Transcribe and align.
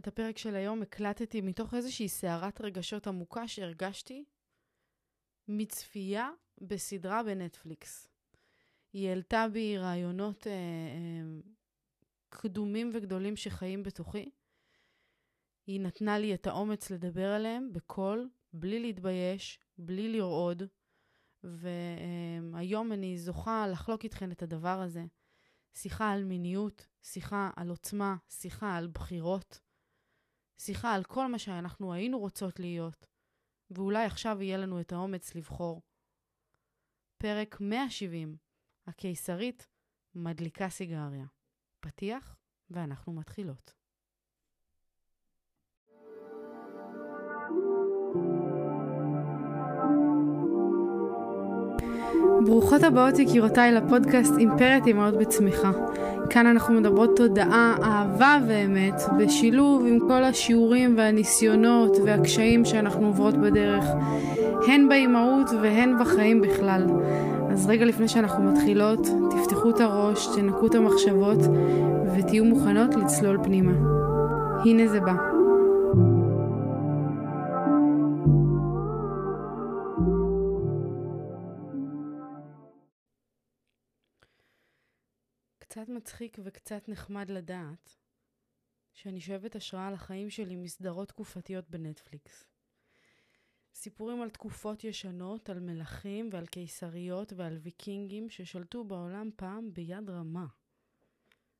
את 0.00 0.08
הפרק 0.08 0.38
של 0.38 0.54
היום 0.54 0.82
הקלטתי 0.82 1.40
מתוך 1.40 1.74
איזושהי 1.74 2.08
סערת 2.08 2.60
רגשות 2.60 3.06
עמוקה 3.06 3.48
שהרגשתי 3.48 4.24
מצפייה 5.48 6.30
בסדרה 6.60 7.22
בנטפליקס. 7.22 8.08
היא 8.92 9.08
העלתה 9.08 9.46
בי 9.52 9.78
רעיונות 9.78 10.46
אה, 10.46 10.52
אה, 10.52 11.40
קדומים 12.28 12.90
וגדולים 12.94 13.36
שחיים 13.36 13.82
בתוכי. 13.82 14.30
היא 15.66 15.80
נתנה 15.80 16.18
לי 16.18 16.34
את 16.34 16.46
האומץ 16.46 16.90
לדבר 16.90 17.28
עליהם 17.28 17.72
בקול, 17.72 18.28
בלי 18.52 18.80
להתבייש, 18.80 19.58
בלי 19.78 20.12
לרעוד, 20.12 20.62
והיום 21.44 22.92
אני 22.92 23.18
זוכה 23.18 23.66
לחלוק 23.68 24.04
איתכן 24.04 24.32
את 24.32 24.42
הדבר 24.42 24.80
הזה. 24.80 25.04
שיחה 25.74 26.10
על 26.10 26.24
מיניות, 26.24 26.86
שיחה 27.02 27.50
על 27.56 27.68
עוצמה, 27.68 28.16
שיחה 28.28 28.76
על 28.76 28.86
בחירות, 28.86 29.60
שיחה 30.60 30.94
על 30.94 31.04
כל 31.04 31.26
מה 31.26 31.38
שאנחנו 31.38 31.92
היינו 31.92 32.18
רוצות 32.18 32.60
להיות, 32.60 33.06
ואולי 33.70 34.04
עכשיו 34.04 34.42
יהיה 34.42 34.56
לנו 34.56 34.80
את 34.80 34.92
האומץ 34.92 35.34
לבחור. 35.34 35.82
פרק 37.18 37.60
170, 37.60 38.36
הקיסרית 38.86 39.66
מדליקה 40.14 40.68
סיגריה. 40.68 41.26
פתיח, 41.80 42.36
ואנחנו 42.70 43.12
מתחילות. 43.12 43.72
ברוכות 52.46 52.82
הבאות 52.82 53.18
יקירותיי 53.18 53.72
לפודקאסט 53.72 54.32
אימפרית 54.38 54.86
אימהות 54.86 55.14
בצמיחה. 55.20 55.70
כאן 56.30 56.46
אנחנו 56.46 56.74
מדברות 56.74 57.16
תודעה, 57.16 57.76
אהבה 57.82 58.38
ואמת, 58.48 59.02
בשילוב 59.18 59.84
עם 59.86 59.98
כל 60.08 60.24
השיעורים 60.24 60.94
והניסיונות 60.96 61.96
והקשיים 62.04 62.64
שאנחנו 62.64 63.06
עוברות 63.06 63.34
בדרך, 63.36 63.84
הן 64.66 64.88
באימהות 64.88 65.50
והן 65.62 65.98
בחיים 66.00 66.40
בכלל. 66.40 66.86
אז 67.50 67.66
רגע 67.66 67.84
לפני 67.84 68.08
שאנחנו 68.08 68.52
מתחילות, 68.52 69.08
תפתחו 69.30 69.70
את 69.70 69.80
הראש, 69.80 70.28
תנקו 70.36 70.66
את 70.66 70.74
המחשבות 70.74 71.38
ותהיו 72.16 72.44
מוכנות 72.44 72.94
לצלול 72.94 73.38
פנימה. 73.42 73.72
הנה 74.64 74.86
זה 74.88 75.00
בא. 75.00 75.39
קצת 85.70 85.88
מצחיק 85.88 86.36
וקצת 86.44 86.88
נחמד 86.88 87.30
לדעת 87.30 87.96
שאני 88.92 89.20
שואבת 89.20 89.56
השראה 89.56 89.90
לחיים 89.90 90.30
שלי 90.30 90.56
מסדרות 90.56 91.08
תקופתיות 91.08 91.70
בנטפליקס. 91.70 92.44
סיפורים 93.74 94.22
על 94.22 94.30
תקופות 94.30 94.84
ישנות, 94.84 95.50
על 95.50 95.60
מלכים 95.60 96.28
ועל 96.32 96.46
קיסריות 96.46 97.32
ועל 97.32 97.58
ויקינגים 97.62 98.30
ששלטו 98.30 98.84
בעולם 98.84 99.30
פעם 99.36 99.72
ביד 99.72 100.10
רמה. 100.10 100.46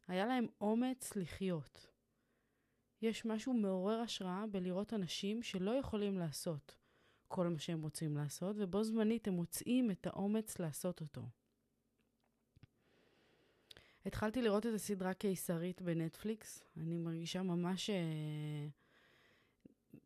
היה 0.09 0.27
להם 0.27 0.47
אומץ 0.61 1.17
לחיות. 1.17 1.87
יש 3.03 3.25
משהו 3.25 3.55
מעורר 3.55 3.99
השראה 4.01 4.47
בלראות 4.47 4.95
אנשים 4.95 5.43
שלא 5.43 5.71
יכולים 5.71 6.19
לעשות 6.19 6.77
כל 7.29 7.49
מה 7.49 7.59
שהם 7.59 7.83
רוצים 7.83 8.17
לעשות, 8.17 8.57
ובו 8.59 8.85
זמנית 8.85 9.29
הם 9.29 9.35
מוצאים 9.35 9.91
את 9.91 10.07
האומץ 10.07 10.59
לעשות 10.59 11.01
אותו. 11.01 11.40
התחלתי 14.07 14.43
לראות 14.43 14.67
את 14.67 14.75
הסדרה 14.75 15.15
קיסרית 15.15 15.83
בנטפליקס. 15.83 16.63
אני 16.77 16.99
מרגישה 16.99 17.43
ממש 17.43 17.91
אה, 17.91 18.67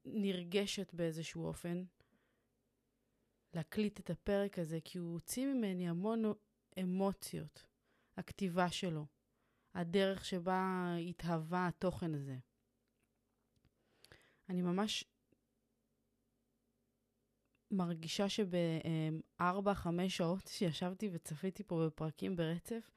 נרגשת 0.05 0.95
באיזשהו 0.95 1.47
אופן 1.47 1.85
להקליט 3.55 4.01
את 4.01 4.11
הפרק 4.11 4.59
הזה, 4.59 4.79
כי 4.85 4.99
הוא 4.99 5.13
הוציא 5.13 5.47
ממני 5.47 5.89
המון 5.89 6.25
אמוציות. 6.81 7.67
הכתיבה 8.17 8.71
שלו, 8.71 9.07
הדרך 9.75 10.25
שבה 10.25 10.95
התהווה 11.09 11.69
התוכן 11.69 12.15
הזה. 12.15 12.37
אני 14.49 14.63
ממש 14.63 15.05
מרגישה 17.71 18.27
שבארבע-חמש 18.29 20.17
שעות 20.17 20.47
שישבתי 20.47 21.09
וצפיתי 21.13 21.65
פה 21.65 21.87
בפרקים 21.87 22.37
ברצף, 22.37 22.91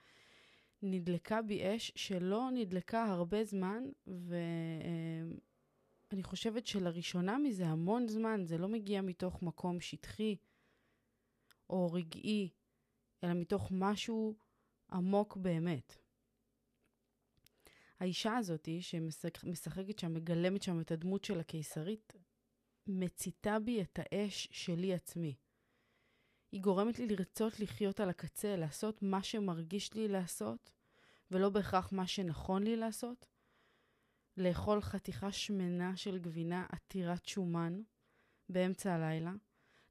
נדלקה 0.81 1.41
בי 1.41 1.75
אש 1.75 1.91
שלא 1.95 2.49
נדלקה 2.53 3.03
הרבה 3.03 3.43
זמן, 3.43 3.83
ואני 4.07 5.33
חושבת 6.23 6.67
שלראשונה 6.67 7.37
מזה 7.37 7.67
המון 7.67 8.07
זמן, 8.07 8.45
זה 8.45 8.57
לא 8.57 8.67
מגיע 8.67 9.01
מתוך 9.01 9.41
מקום 9.41 9.79
שטחי 9.81 10.35
או 11.69 11.91
רגעי, 11.93 12.49
אלא 13.23 13.33
מתוך 13.33 13.69
משהו 13.71 14.35
עמוק 14.91 15.37
באמת. 15.37 15.97
האישה 17.99 18.37
הזאתי 18.37 18.81
שמשחקת 18.81 19.99
שם, 19.99 20.13
מגלמת 20.13 20.63
שם 20.63 20.81
את 20.81 20.91
הדמות 20.91 21.23
של 21.23 21.39
הקיסרית, 21.39 22.13
מציתה 22.87 23.59
בי 23.59 23.81
את 23.81 23.99
האש 24.01 24.47
שלי 24.51 24.93
עצמי. 24.93 25.35
היא 26.51 26.61
גורמת 26.61 26.99
לי 26.99 27.07
לרצות 27.07 27.59
לחיות 27.59 27.99
על 27.99 28.09
הקצה, 28.09 28.55
לעשות 28.55 29.01
מה 29.01 29.23
שמרגיש 29.23 29.93
לי 29.93 30.07
לעשות, 30.07 30.71
ולא 31.31 31.49
בהכרח 31.49 31.91
מה 31.91 32.07
שנכון 32.07 32.63
לי 32.63 32.75
לעשות. 32.75 33.25
לאכול 34.37 34.81
חתיכה 34.81 35.31
שמנה 35.31 35.97
של 35.97 36.17
גבינה 36.17 36.65
עתירת 36.69 37.25
שומן 37.25 37.81
באמצע 38.49 38.93
הלילה, 38.93 39.33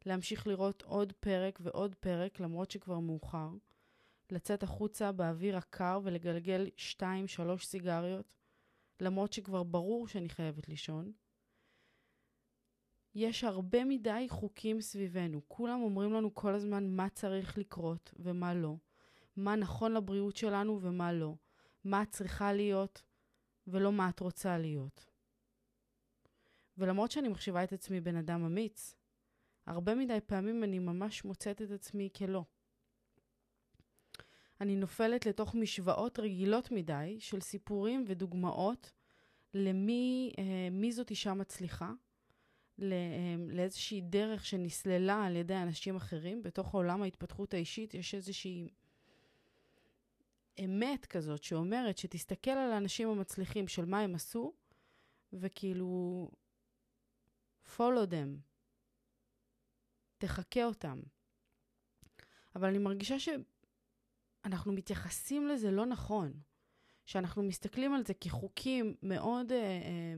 להמשיך 0.07 0.47
לראות 0.47 0.83
עוד 0.83 1.13
פרק 1.13 1.59
ועוד 1.63 1.95
פרק 1.95 2.41
למרות 2.41 2.71
שכבר 2.71 2.99
מאוחר, 2.99 3.51
לצאת 4.31 4.63
החוצה 4.63 5.13
באוויר 5.13 5.57
הקר 5.57 6.01
ולגלגל 6.03 6.71
שתיים, 6.77 7.29
שלוש 7.29 7.67
סיגריות, 7.67 8.35
למרות 9.01 9.33
שכבר 9.33 9.63
ברור 9.63 10.09
שאני 10.09 10.29
חייבת 10.29 10.69
לישון, 10.69 11.13
יש 13.17 13.45
הרבה 13.45 13.85
מדי 13.85 14.27
חוקים 14.29 14.81
סביבנו. 14.81 15.41
כולם 15.49 15.81
אומרים 15.81 16.13
לנו 16.13 16.35
כל 16.35 16.55
הזמן 16.55 16.91
מה 16.91 17.09
צריך 17.09 17.59
לקרות 17.59 18.15
ומה 18.17 18.55
לא, 18.55 18.77
מה 19.37 19.57
נכון 19.57 19.93
לבריאות 19.93 20.37
שלנו 20.37 20.79
ומה 20.83 21.13
לא, 21.13 21.35
מה 21.85 22.03
את 22.03 22.11
צריכה 22.11 22.53
להיות 22.53 23.03
ולא 23.67 23.93
מה 23.93 24.09
את 24.09 24.21
רוצה 24.21 24.59
להיות. 24.59 25.07
ולמרות 26.79 27.11
שאני 27.11 27.29
מחשיבה 27.29 27.65
את 27.65 27.73
עצמי 27.73 28.01
בן 28.01 28.17
אדם 28.17 28.45
אמיץ, 28.45 28.95
הרבה 29.67 29.95
מדי 29.95 30.19
פעמים 30.27 30.65
אני 30.65 30.79
ממש 30.79 31.25
מוצאת 31.25 31.63
את 31.63 31.71
עצמי 31.71 32.09
כלא. 32.17 32.45
אני 34.61 34.77
נופלת 34.77 35.27
לתוך 35.27 35.55
משוואות 35.55 36.19
רגילות 36.19 36.71
מדי 36.71 37.17
של 37.21 37.41
סיפורים 37.41 38.05
ודוגמאות 38.07 38.93
למי 39.55 40.33
אה, 40.39 40.91
זאת 40.91 41.11
אישה 41.11 41.35
מצליחה, 41.35 41.93
לאיזושהי 43.49 44.01
דרך 44.01 44.47
שנסללה 44.47 45.25
על 45.25 45.37
ידי 45.37 45.57
אנשים 45.57 45.97
אחרים. 45.97 46.43
בתוך 46.43 46.75
עולם 46.75 47.03
ההתפתחות 47.03 47.55
האישית 47.55 47.95
יש 47.95 48.15
איזושהי 48.15 48.69
אמת 50.65 51.07
כזאת 51.07 51.43
שאומרת 51.43 51.99
שתסתכל 51.99 52.51
על 52.51 52.73
האנשים 52.73 53.09
המצליחים 53.09 53.69
של 53.69 53.85
מה 53.85 54.01
הם 54.01 54.15
עשו, 54.15 54.53
וכאילו, 55.33 56.31
follow 57.77 58.11
them. 58.11 58.41
תחכה 60.19 60.65
אותם. 60.65 61.01
אבל 62.57 62.69
אני 62.69 62.79
מרגישה 62.79 63.17
שאנחנו 63.19 64.73
מתייחסים 64.73 65.49
לזה 65.49 65.71
לא 65.71 65.87
נכון. 65.87 66.33
שאנחנו 67.07 67.43
מסתכלים 67.43 67.95
על 67.95 68.05
זה 68.05 68.15
כחוקים 68.15 68.95
מאוד... 69.03 69.53
אה, 69.53 69.59
אה, 69.59 70.15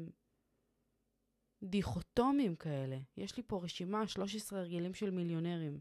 דיכוטומיים 1.62 2.56
כאלה. 2.56 2.98
יש 3.16 3.36
לי 3.36 3.42
פה 3.46 3.60
רשימה, 3.62 4.06
13 4.06 4.58
הרגלים 4.58 4.94
של 4.94 5.10
מיליונרים. 5.10 5.80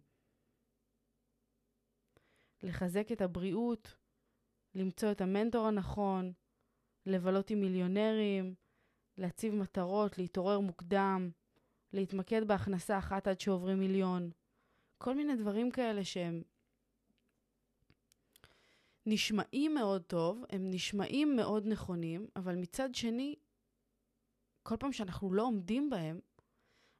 לחזק 2.63 3.11
את 3.11 3.21
הבריאות, 3.21 3.95
למצוא 4.75 5.11
את 5.11 5.21
המנטור 5.21 5.67
הנכון, 5.67 6.33
לבלות 7.05 7.49
עם 7.49 7.59
מיליונרים, 7.59 8.55
להציב 9.17 9.55
מטרות, 9.55 10.17
להתעורר 10.17 10.59
מוקדם, 10.59 11.31
להתמקד 11.93 12.47
בהכנסה 12.47 12.97
אחת 12.97 13.27
עד 13.27 13.39
שעוברים 13.39 13.79
מיליון. 13.79 14.31
כל 14.97 15.15
מיני 15.15 15.35
דברים 15.35 15.71
כאלה 15.71 16.03
שהם 16.03 16.43
נשמעים 19.05 19.73
מאוד 19.73 20.03
טוב, 20.03 20.43
הם 20.49 20.71
נשמעים 20.71 21.35
מאוד 21.35 21.67
נכונים, 21.67 22.27
אבל 22.35 22.55
מצד 22.55 22.95
שני, 22.95 23.35
כל 24.67 24.77
פעם 24.77 24.91
שאנחנו 24.91 25.33
לא 25.33 25.43
עומדים 25.43 25.89
בהם, 25.89 26.19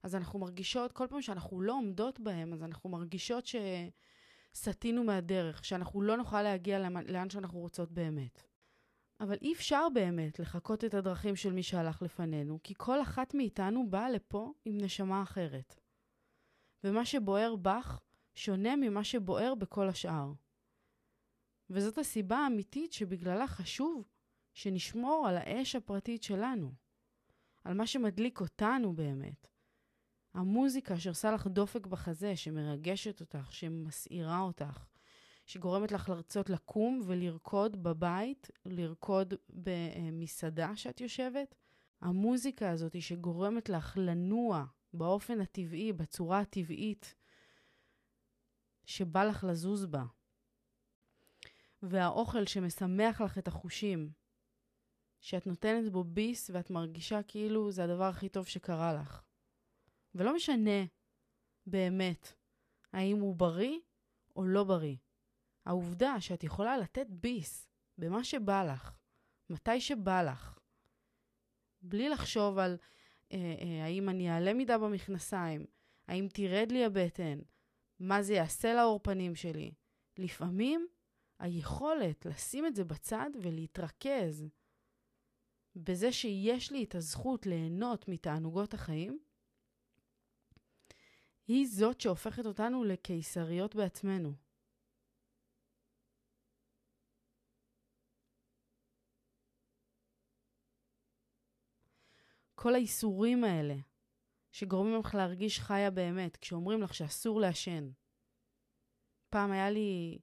אז 0.04 0.16
אנחנו 0.16 0.40
מרגישות, 0.40 0.92
כל 0.92 1.08
פעם 1.08 1.22
שאנחנו 1.22 1.62
לא 1.62 1.74
עומדות 1.74 2.20
בהם, 2.20 2.54
אז 2.54 2.64
אנחנו 2.64 2.90
מרגישות 2.90 3.46
שסטינו 4.56 5.04
מהדרך, 5.04 5.66
שאנחנו 5.66 6.02
לא 6.02 6.18
נוכל 6.18 6.42
להגיע 6.42 6.90
לאן 6.90 7.30
שאנחנו 7.30 7.60
רוצות 7.60 7.92
באמת. 7.92 8.44
אבל 9.20 9.38
אי 9.42 9.54
אפשר 9.54 9.88
באמת 9.94 10.40
לחקות 10.40 10.84
את 10.84 10.94
הדרכים 10.94 11.36
של 11.36 11.54
מי 11.54 11.64
שהלך 11.64 12.02
לפנינו, 12.02 12.60
כי 12.64 12.74
כל 12.78 13.02
אחת 13.02 13.34
מאיתנו 13.34 13.90
באה 13.90 14.10
לפה 14.10 14.54
עם 14.66 14.78
נשמה 14.78 15.24
אחרת. 15.24 15.76
ומה 16.84 17.06
שבוער 17.06 17.56
בך 17.56 18.00
שונה 18.36 18.76
ממה 18.76 19.04
שבוער 19.04 19.56
בכל 19.56 19.88
השאר. 19.88 20.34
וזאת 21.70 21.98
הסיבה 21.98 22.38
האמיתית 22.38 22.94
שבגללה 22.94 23.48
חשוב 23.48 24.08
שנשמור 24.54 25.28
על 25.30 25.38
האש 25.38 25.76
הפרטית 25.76 26.24
שלנו, 26.24 26.87
על 27.68 27.74
מה 27.74 27.88
שמדליק 27.88 28.42
אותנו 28.42 28.94
באמת. 28.94 29.48
המוזיקה 30.34 31.00
שעושה 31.00 31.32
לך 31.32 31.48
דופק 31.48 31.88
בחזה, 31.88 32.36
שמרגשת 32.36 33.22
אותך, 33.22 33.54
שמסעירה 33.54 34.40
אותך, 34.40 34.86
שגורמת 35.46 35.92
לך 35.92 36.10
לרצות 36.10 36.50
לקום 36.50 37.02
ולרקוד 37.06 37.84
בבית, 37.84 38.52
לרקוד 38.66 39.34
במסעדה 39.50 40.76
שאת 40.76 41.02
יושבת. 41.02 41.56
המוזיקה 42.02 42.72
הזאת 42.72 43.02
שגורמת 43.02 43.70
לך 43.70 43.98
לנוע 43.98 44.66
באופן 44.94 45.42
הטבעי, 45.42 45.94
בצורה 45.94 46.40
הטבעית 46.40 47.16
שבא 48.86 49.24
לך 49.24 49.44
לזוז 49.44 49.86
בה. 49.86 50.04
והאוכל 51.82 52.46
שמשמח 52.46 53.22
לך 53.22 53.38
את 53.38 53.48
החושים, 53.48 54.12
שאת 55.20 55.48
נותנת 55.48 55.92
בו 55.92 56.04
ביס 56.04 56.50
ואת 56.54 56.70
מרגישה 56.70 57.24
כאילו 57.24 57.72
זה 57.72 57.84
הדבר 57.84 58.04
הכי 58.04 58.30
טוב 58.30 58.48
שקרה 58.48 58.94
לך. 58.94 59.22
ולא 60.16 60.36
משנה 60.36 60.86
באמת 61.66 62.34
האם 62.94 63.20
הוא 63.20 63.36
בריא 63.36 63.80
או 64.36 64.44
לא 64.46 64.64
בריא. 64.64 64.96
העובדה 65.66 66.22
שאת 66.22 66.44
יכולה 66.44 66.78
לתת 66.78 67.08
ביס 67.10 67.70
במה 67.98 68.24
שבא 68.24 68.64
לך, 68.64 68.98
מתי 69.50 69.82
שבא 69.82 70.24
לך, 70.24 70.60
בלי 71.82 72.10
לחשוב 72.10 72.58
על 72.58 72.78
אה, 73.32 73.38
אה, 73.38 73.86
האם 73.86 74.10
אני 74.10 74.32
אעלה 74.32 74.54
מידה 74.54 74.78
במכנסיים, 74.78 75.66
האם 76.08 76.28
תרד 76.34 76.72
לי 76.72 76.86
הבטן, 76.86 77.40
מה 78.00 78.22
זה 78.22 78.34
יעשה 78.34 78.74
לאור 78.74 79.00
פנים 79.04 79.36
שלי. 79.36 79.72
לפעמים 80.18 80.88
היכולת 81.40 82.26
לשים 82.26 82.66
את 82.66 82.76
זה 82.76 82.84
בצד 82.84 83.30
ולהתרכז 83.42 84.46
בזה 85.78 86.12
שיש 86.12 86.72
לי 86.72 86.84
את 86.84 86.96
הזכות 86.96 87.46
ליהנות 87.46 88.08
מתענוגות 88.08 88.74
החיים, 88.74 89.20
היא 91.48 91.68
זאת 91.70 92.02
שהופכת 92.02 92.46
אותנו 92.46 92.84
לקיסריות 92.84 93.76
בעצמנו. 93.76 94.34
כל 102.56 102.76
האיסורים 102.76 103.44
האלה 103.44 103.76
שגורמים 104.52 105.00
לך 105.00 105.16
להרגיש 105.16 105.60
חיה 105.60 105.92
באמת, 105.92 106.38
כשאומרים 106.38 106.82
לך 106.82 106.94
שאסור 106.94 107.42
לעשן. 107.42 107.90
פעם 109.30 109.52
היה 109.52 109.70
לי, 109.70 110.20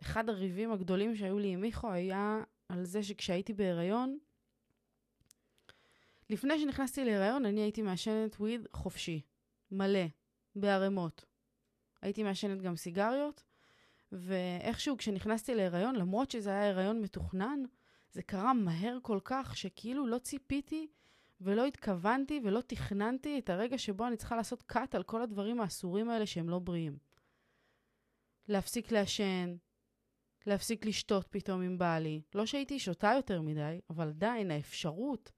אחד 0.00 0.28
הריבים 0.28 0.72
הגדולים 0.72 1.16
שהיו 1.16 1.38
לי 1.38 1.52
עם 1.52 1.60
מיכו 1.60 1.90
היה 1.90 2.44
על 2.68 2.84
זה 2.84 3.02
שכשהייתי 3.02 3.52
בהיריון, 3.52 4.18
לפני 6.30 6.58
שנכנסתי 6.58 7.04
להיריון 7.04 7.46
אני 7.46 7.60
הייתי 7.60 7.82
מעשנת 7.82 8.36
וויד 8.40 8.66
חופשי, 8.72 9.20
מלא, 9.70 10.06
בערימות. 10.56 11.24
הייתי 12.02 12.22
מעשנת 12.22 12.62
גם 12.62 12.76
סיגריות, 12.76 13.42
ואיכשהו 14.12 14.96
כשנכנסתי 14.96 15.54
להיריון, 15.54 15.96
למרות 15.96 16.30
שזה 16.30 16.50
היה 16.50 16.68
הריון 16.68 17.00
מתוכנן, 17.00 17.62
זה 18.12 18.22
קרה 18.22 18.52
מהר 18.54 18.98
כל 19.02 19.18
כך 19.24 19.56
שכאילו 19.56 20.06
לא 20.06 20.18
ציפיתי 20.18 20.86
ולא 21.40 21.64
התכוונתי 21.64 22.40
ולא 22.44 22.60
תכננתי 22.60 23.38
את 23.38 23.50
הרגע 23.50 23.78
שבו 23.78 24.06
אני 24.06 24.16
צריכה 24.16 24.36
לעשות 24.36 24.64
cut 24.72 24.88
על 24.92 25.02
כל 25.02 25.22
הדברים 25.22 25.60
האסורים 25.60 26.10
האלה 26.10 26.26
שהם 26.26 26.48
לא 26.48 26.58
בריאים. 26.58 26.98
להפסיק 28.48 28.92
לעשן, 28.92 29.56
להפסיק 30.46 30.86
לשתות 30.86 31.26
פתאום 31.30 31.62
עם 31.62 31.78
בעלי. 31.78 32.22
לא 32.34 32.46
שהייתי 32.46 32.78
שותה 32.78 33.12
יותר 33.16 33.42
מדי, 33.42 33.80
אבל 33.90 34.08
עדיין 34.08 34.50
האפשרות 34.50 35.32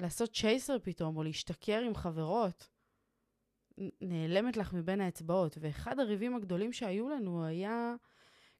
לעשות 0.00 0.34
צ'ייסר 0.34 0.78
פתאום, 0.82 1.16
או 1.16 1.22
להשתכר 1.22 1.80
עם 1.80 1.94
חברות, 1.94 2.68
נעלמת 4.00 4.56
לך 4.56 4.72
מבין 4.72 5.00
האצבעות. 5.00 5.58
ואחד 5.60 5.98
הריבים 5.98 6.36
הגדולים 6.36 6.72
שהיו 6.72 7.08
לנו 7.08 7.44
היה 7.44 7.94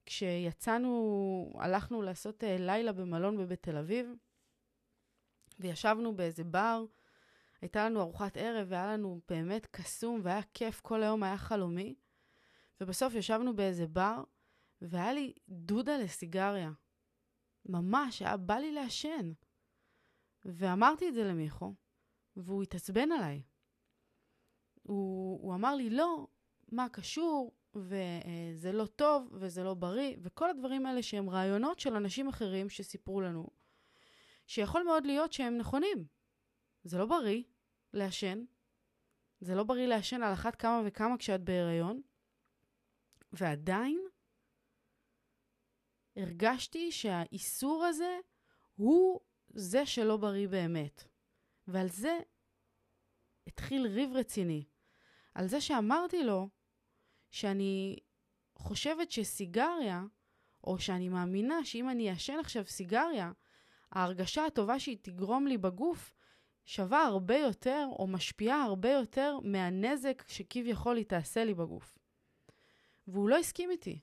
כשיצאנו, 0.07 1.53
הלכנו 1.59 2.03
לעשות 2.03 2.43
uh, 2.43 2.47
לילה 2.59 2.93
במלון 2.93 3.39
בבית 3.39 3.63
תל 3.63 3.77
אביב, 3.77 4.07
וישבנו 5.61 6.17
באיזה 6.17 6.45
בר, 6.45 6.85
הייתה 7.61 7.89
לנו 7.89 8.01
ארוחת 8.01 8.37
ערב 8.37 8.67
והיה 8.71 8.87
לנו 8.87 9.21
באמת 9.29 9.67
קסום 9.67 10.21
והיה 10.23 10.43
כיף, 10.55 10.81
כל 10.81 11.03
היום 11.03 11.23
היה 11.23 11.37
חלומי. 11.37 11.95
ובסוף 12.81 13.15
ישבנו 13.15 13.57
באיזה 13.57 13.87
בר, 13.87 14.25
והיה 14.83 15.13
לי 15.13 15.33
דודה 15.49 15.97
לסיגריה. 15.97 16.71
ממש, 17.67 18.23
היה 18.23 18.37
בא 18.37 18.55
לי 18.55 18.73
לעשן. 18.73 19.33
ואמרתי 20.45 21.09
את 21.09 21.15
זה 21.15 21.25
למיכו, 21.25 21.75
והוא 22.37 22.63
התעצבן 22.63 23.13
עליי. 23.13 23.43
הוא, 24.83 25.41
הוא 25.43 25.55
אמר 25.55 25.75
לי, 25.75 25.91
לא, 25.91 26.27
מה 26.69 26.89
קשור, 26.89 27.57
וזה 27.75 28.73
לא 28.73 28.87
טוב, 28.87 29.29
וזה 29.33 29.65
לא 29.65 29.75
בריא, 29.75 30.17
וכל 30.23 30.51
הדברים 30.51 30.87
האלה 30.87 31.03
שהם 31.03 31.31
רעיונות 31.31 31.79
של 31.79 31.95
אנשים 31.95 32.29
אחרים 32.29 32.71
שסיפרו 32.71 33.21
לנו, 33.21 33.47
שיכול 34.47 34.83
מאוד 34.83 35.07
להיות 35.07 35.33
שהם 35.33 35.59
נכונים. 35.59 36.07
זה 36.85 36.99
לא 36.99 37.07
בריא 37.07 37.43
לעשן, 37.93 38.45
זה 39.41 39.55
לא 39.55 39.65
בריא 39.65 39.87
לעשן 39.87 40.23
על 40.23 40.33
אחת 40.33 40.57
כמה 40.57 40.83
וכמה 40.87 41.19
כשאת 41.19 41.41
בהיריון, 41.41 42.03
ועדיין 43.33 44.09
הרגשתי 46.17 46.93
שהאיסור 46.93 47.85
הזה 47.85 48.19
הוא 48.75 49.21
זה 49.49 49.87
שלא 49.87 50.17
בריא 50.17 50.49
באמת. 50.49 51.05
ועל 51.67 51.89
זה 51.89 52.19
התחיל 53.47 53.87
ריב 53.87 54.11
רציני. 54.13 54.65
על 55.35 55.47
זה 55.47 55.61
שאמרתי 55.61 56.25
לו 56.25 56.49
שאני 57.31 57.97
חושבת 58.55 59.11
שסיגריה, 59.11 60.03
או 60.65 60.79
שאני 60.79 61.09
מאמינה 61.09 61.65
שאם 61.65 61.91
אני 61.91 62.11
אעשן 62.11 62.39
עכשיו 62.41 62.67
סיגריה, 62.67 63.33
ההרגשה 63.93 64.47
הטובה 64.47 64.79
שהיא 64.79 64.97
תגרום 65.03 65.47
לי 65.47 65.59
בגוף 65.59 66.15
שווה 66.65 67.03
הרבה 67.03 67.37
יותר, 67.37 67.89
או 67.99 68.07
משפיעה 68.07 68.63
הרבה 68.63 68.91
יותר 68.91 69.39
מהנזק 69.43 70.25
שכביכול 70.29 70.97
היא 70.97 71.05
תעשה 71.05 71.45
לי 71.45 71.55
בגוף. 71.55 71.99
והוא 73.09 73.29
לא 73.29 73.39
הסכים 73.39 73.71
איתי, 73.71 74.01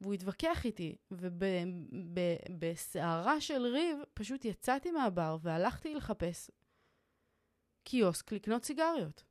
והוא 0.00 0.14
התווכח 0.14 0.64
איתי, 0.64 0.96
ובסערה 1.10 3.40
של 3.40 3.66
ריב 3.66 3.98
פשוט 4.14 4.44
יצאתי 4.44 4.90
מהבר 4.90 5.36
והלכתי 5.42 5.94
לחפש 5.94 6.50
קיוסק 7.84 8.32
לקנות 8.32 8.64
סיגריות. 8.64 9.24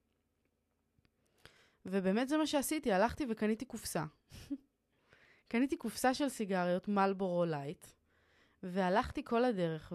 ובאמת 1.85 2.29
זה 2.29 2.37
מה 2.37 2.47
שעשיתי, 2.47 2.91
הלכתי 2.91 3.25
וקניתי 3.29 3.65
קופסה. 3.65 4.05
קניתי 5.47 5.77
קופסה 5.77 6.13
של 6.13 6.29
סיגריות 6.29 6.87
מלבורו 6.87 7.45
לייט, 7.45 7.85
והלכתי 8.63 9.23
כל 9.23 9.45
הדרך, 9.45 9.93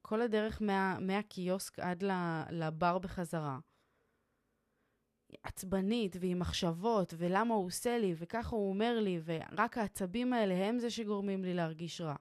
וכל 0.00 0.22
הדרך 0.22 0.62
מה, 0.62 0.98
מהקיוסק 1.00 1.78
עד 1.78 2.04
לבר 2.50 2.98
בחזרה. 2.98 3.58
עצבנית 5.42 6.16
ועם 6.20 6.38
מחשבות, 6.38 7.14
ולמה 7.16 7.54
הוא 7.54 7.66
עושה 7.66 7.98
לי, 7.98 8.14
וככה 8.18 8.56
הוא 8.56 8.68
אומר 8.70 9.00
לי, 9.00 9.20
ורק 9.24 9.78
העצבים 9.78 10.32
האלה 10.32 10.54
הם 10.66 10.78
זה 10.78 10.90
שגורמים 10.90 11.44
לי 11.44 11.54
להרגיש 11.54 12.00
רע. 12.00 12.16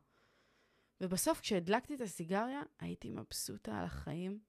ובסוף 1.01 1.39
כשהדלקתי 1.39 1.95
את 1.95 2.01
הסיגריה, 2.01 2.61
הייתי 2.79 3.09
מבסוטה 3.09 3.79
על 3.79 3.85
החיים. 3.85 4.39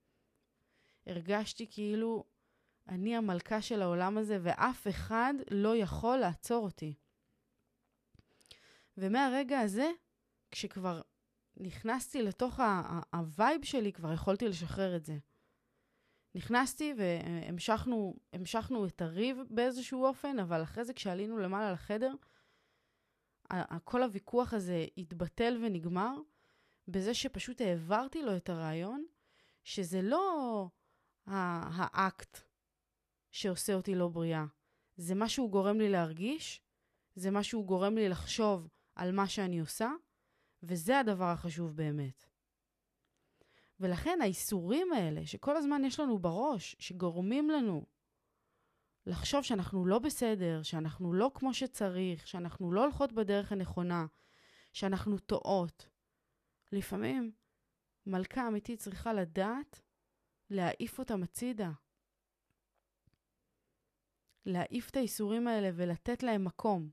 הרגשתי 1.06 1.66
כאילו 1.70 2.24
אני 2.88 3.16
המלכה 3.16 3.62
של 3.62 3.82
העולם 3.82 4.18
הזה, 4.18 4.38
ואף 4.42 4.86
אחד 4.88 5.34
לא 5.50 5.76
יכול 5.76 6.16
לעצור 6.16 6.64
אותי. 6.64 6.94
ומהרגע 8.96 9.60
הזה, 9.60 9.90
כשכבר 10.50 11.00
נכנסתי 11.56 12.22
לתוך 12.22 12.60
ה 13.12 13.23
vibe 13.23 13.64
שלי, 13.64 13.92
כבר 13.92 14.12
יכולתי 14.12 14.48
לשחרר 14.48 14.96
את 14.96 15.04
זה. 15.04 15.18
נכנסתי 16.36 16.94
והמשכנו 16.96 18.86
את 18.86 19.02
הריב 19.02 19.38
באיזשהו 19.50 20.04
אופן, 20.04 20.38
אבל 20.38 20.62
אחרי 20.62 20.84
זה 20.84 20.94
כשעלינו 20.94 21.38
למעלה 21.38 21.72
לחדר, 21.72 22.14
כל 23.84 24.02
הוויכוח 24.02 24.54
הזה 24.54 24.86
התבטל 24.98 25.58
ונגמר 25.62 26.14
בזה 26.88 27.14
שפשוט 27.14 27.60
העברתי 27.60 28.22
לו 28.22 28.36
את 28.36 28.48
הרעיון 28.48 29.04
שזה 29.64 30.02
לא 30.02 30.68
האקט 31.26 32.38
שעושה 33.30 33.74
אותי 33.74 33.94
לא 33.94 34.08
בריאה, 34.08 34.44
זה 34.96 35.14
מה 35.14 35.28
שהוא 35.28 35.50
גורם 35.50 35.78
לי 35.78 35.88
להרגיש, 35.88 36.62
זה 37.14 37.30
מה 37.30 37.42
שהוא 37.42 37.66
גורם 37.66 37.94
לי 37.94 38.08
לחשוב 38.08 38.68
על 38.94 39.12
מה 39.12 39.28
שאני 39.28 39.58
עושה, 39.58 39.90
וזה 40.62 40.98
הדבר 40.98 41.24
החשוב 41.24 41.76
באמת. 41.76 42.35
ולכן 43.80 44.18
האיסורים 44.22 44.92
האלה, 44.92 45.26
שכל 45.26 45.56
הזמן 45.56 45.84
יש 45.84 46.00
לנו 46.00 46.18
בראש, 46.18 46.76
שגורמים 46.78 47.50
לנו 47.50 47.86
לחשוב 49.06 49.42
שאנחנו 49.42 49.86
לא 49.86 49.98
בסדר, 49.98 50.62
שאנחנו 50.62 51.12
לא 51.12 51.30
כמו 51.34 51.54
שצריך, 51.54 52.26
שאנחנו 52.28 52.72
לא 52.72 52.84
הולכות 52.84 53.12
בדרך 53.12 53.52
הנכונה, 53.52 54.06
שאנחנו 54.72 55.18
טועות. 55.18 55.88
לפעמים 56.72 57.32
מלכה 58.06 58.48
אמיתית 58.48 58.78
צריכה 58.78 59.12
לדעת 59.12 59.80
להעיף 60.50 60.98
אותם 60.98 61.22
הצידה. 61.22 61.70
להעיף 64.46 64.90
את 64.90 64.96
האיסורים 64.96 65.48
האלה 65.48 65.70
ולתת 65.74 66.22
להם 66.22 66.44
מקום. 66.44 66.90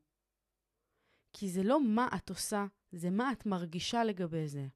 כי 1.34 1.50
זה 1.50 1.64
לא 1.64 1.84
מה 1.84 2.08
את 2.16 2.30
עושה, 2.30 2.66
זה 2.92 3.10
מה 3.10 3.32
את 3.32 3.46
מרגישה 3.46 4.04
לגבי 4.04 4.48
זה. 4.48 4.68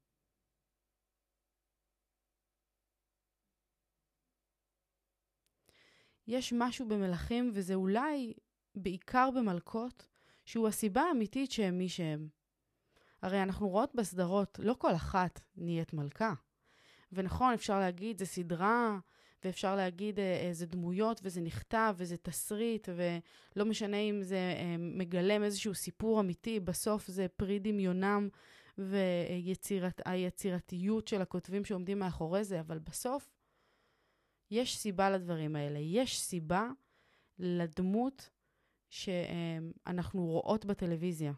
יש 6.28 6.54
משהו 6.54 6.88
במלכים, 6.88 7.52
וזה 7.54 7.74
אולי 7.74 8.34
בעיקר 8.76 9.30
במלכות, 9.36 10.08
שהוא 10.46 10.68
הסיבה 10.68 11.02
האמיתית 11.02 11.52
שהם 11.52 11.78
מי 11.78 11.90
שהם. 11.90 12.28
הרי 13.22 13.44
אנחנו 13.44 13.70
רואות 13.70 13.96
בסדרות, 13.96 14.60
לא 14.64 14.76
כל 14.80 14.96
אחת 14.96 15.42
נהיית 15.56 15.94
מלכה. 15.94 16.34
ונכון, 17.12 17.54
אפשר 17.54 17.80
להגיד, 17.80 18.18
זה 18.18 18.26
סדרה, 18.26 19.00
ואפשר 19.44 19.76
להגיד 19.76 20.20
איזה 20.20 20.66
אה, 20.66 20.70
דמויות, 20.70 21.20
וזה 21.24 21.42
נכתב, 21.42 21.96
וזה 21.98 22.18
תסריט, 22.18 22.90
ולא 22.96 23.66
משנה 23.66 23.98
אם 23.98 24.24
זה 24.24 24.54
אה, 24.58 24.76
מגלם 24.80 25.44
איזשהו 25.44 25.76
סיפור 25.76 26.20
אמיתי, 26.20 26.60
בסוף 26.60 27.08
זה 27.08 27.28
פרי 27.28 27.60
דמיונם 27.60 28.30
והיצירתיות 28.78 31.08
של 31.08 31.22
הכותבים 31.22 31.66
שעומדים 31.66 32.00
מאחורי 32.00 32.44
זה, 32.44 32.60
אבל 32.60 32.80
בסוף 32.80 33.37
יש 34.52 34.78
סיבה 34.78 35.10
לדברים 35.10 35.56
האלה. 35.56 35.80
יש 35.80 36.20
סיבה 36.20 36.70
לדמות 37.40 38.30
שאנחנו 38.90 40.26
רואות 40.26 40.66
בטלוויזיה. 40.66 41.34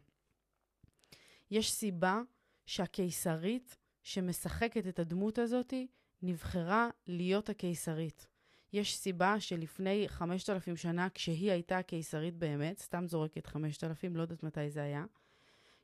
יש 1.51 1.71
סיבה 1.71 2.21
שהקיסרית 2.65 3.77
שמשחקת 4.03 4.87
את 4.87 4.99
הדמות 4.99 5.39
הזאת 5.39 5.73
נבחרה 6.21 6.89
להיות 7.07 7.49
הקיסרית. 7.49 8.27
יש 8.73 8.97
סיבה 8.97 9.39
שלפני 9.39 10.05
5,000 10.07 10.77
שנה, 10.77 11.09
כשהיא 11.09 11.51
הייתה 11.51 11.77
הקיסרית 11.77 12.35
באמת, 12.35 12.79
סתם 12.79 13.07
זורקת 13.07 13.47
5,000, 13.47 14.15
לא 14.15 14.21
יודעת 14.21 14.43
מתי 14.43 14.69
זה 14.69 14.83
היה, 14.83 15.05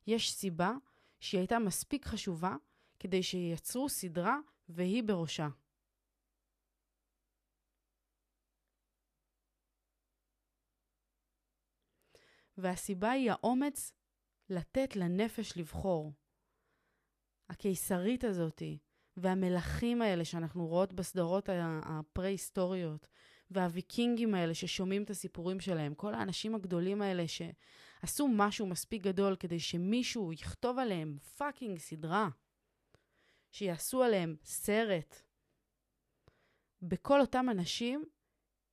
יש 0.08 0.32
סיבה 0.32 0.74
שהיא 1.20 1.39
הייתה 1.39 1.60
מספיק 1.60 2.05
חשובה 2.05 2.55
כדי 3.00 3.24
שייצרו 3.24 3.89
סדרה 3.89 4.38
והיא 4.70 5.03
בראשה. 5.03 5.48
והסיבה 12.57 13.12
היא 13.12 13.31
האומץ 13.31 13.91
לתת 14.50 14.95
לנפש 14.95 15.57
לבחור. 15.57 16.13
הקיסרית 17.50 18.24
הזאתי, 18.24 18.77
והמלכים 19.17 20.01
האלה 20.01 20.25
שאנחנו 20.25 20.67
רואות 20.67 20.93
בסדרות 20.93 21.50
הפרה-היסטוריות, 21.83 23.07
והוויקינגים 23.51 24.35
האלה 24.35 24.53
ששומעים 24.53 25.03
את 25.03 25.09
הסיפורים 25.09 25.59
שלהם, 25.59 25.95
כל 25.95 26.13
האנשים 26.13 26.55
הגדולים 26.55 27.01
האלה 27.01 27.24
שעשו 27.27 28.27
משהו 28.27 28.67
מספיק 28.67 29.03
גדול 29.03 29.35
כדי 29.35 29.59
שמישהו 29.59 30.33
יכתוב 30.33 30.79
עליהם 30.79 31.17
פאקינג 31.38 31.79
סדרה, 31.79 32.29
שיעשו 33.51 34.03
עליהם 34.03 34.35
סרט. 34.43 35.21
בכל 36.81 37.21
אותם 37.21 37.45
אנשים 37.51 38.05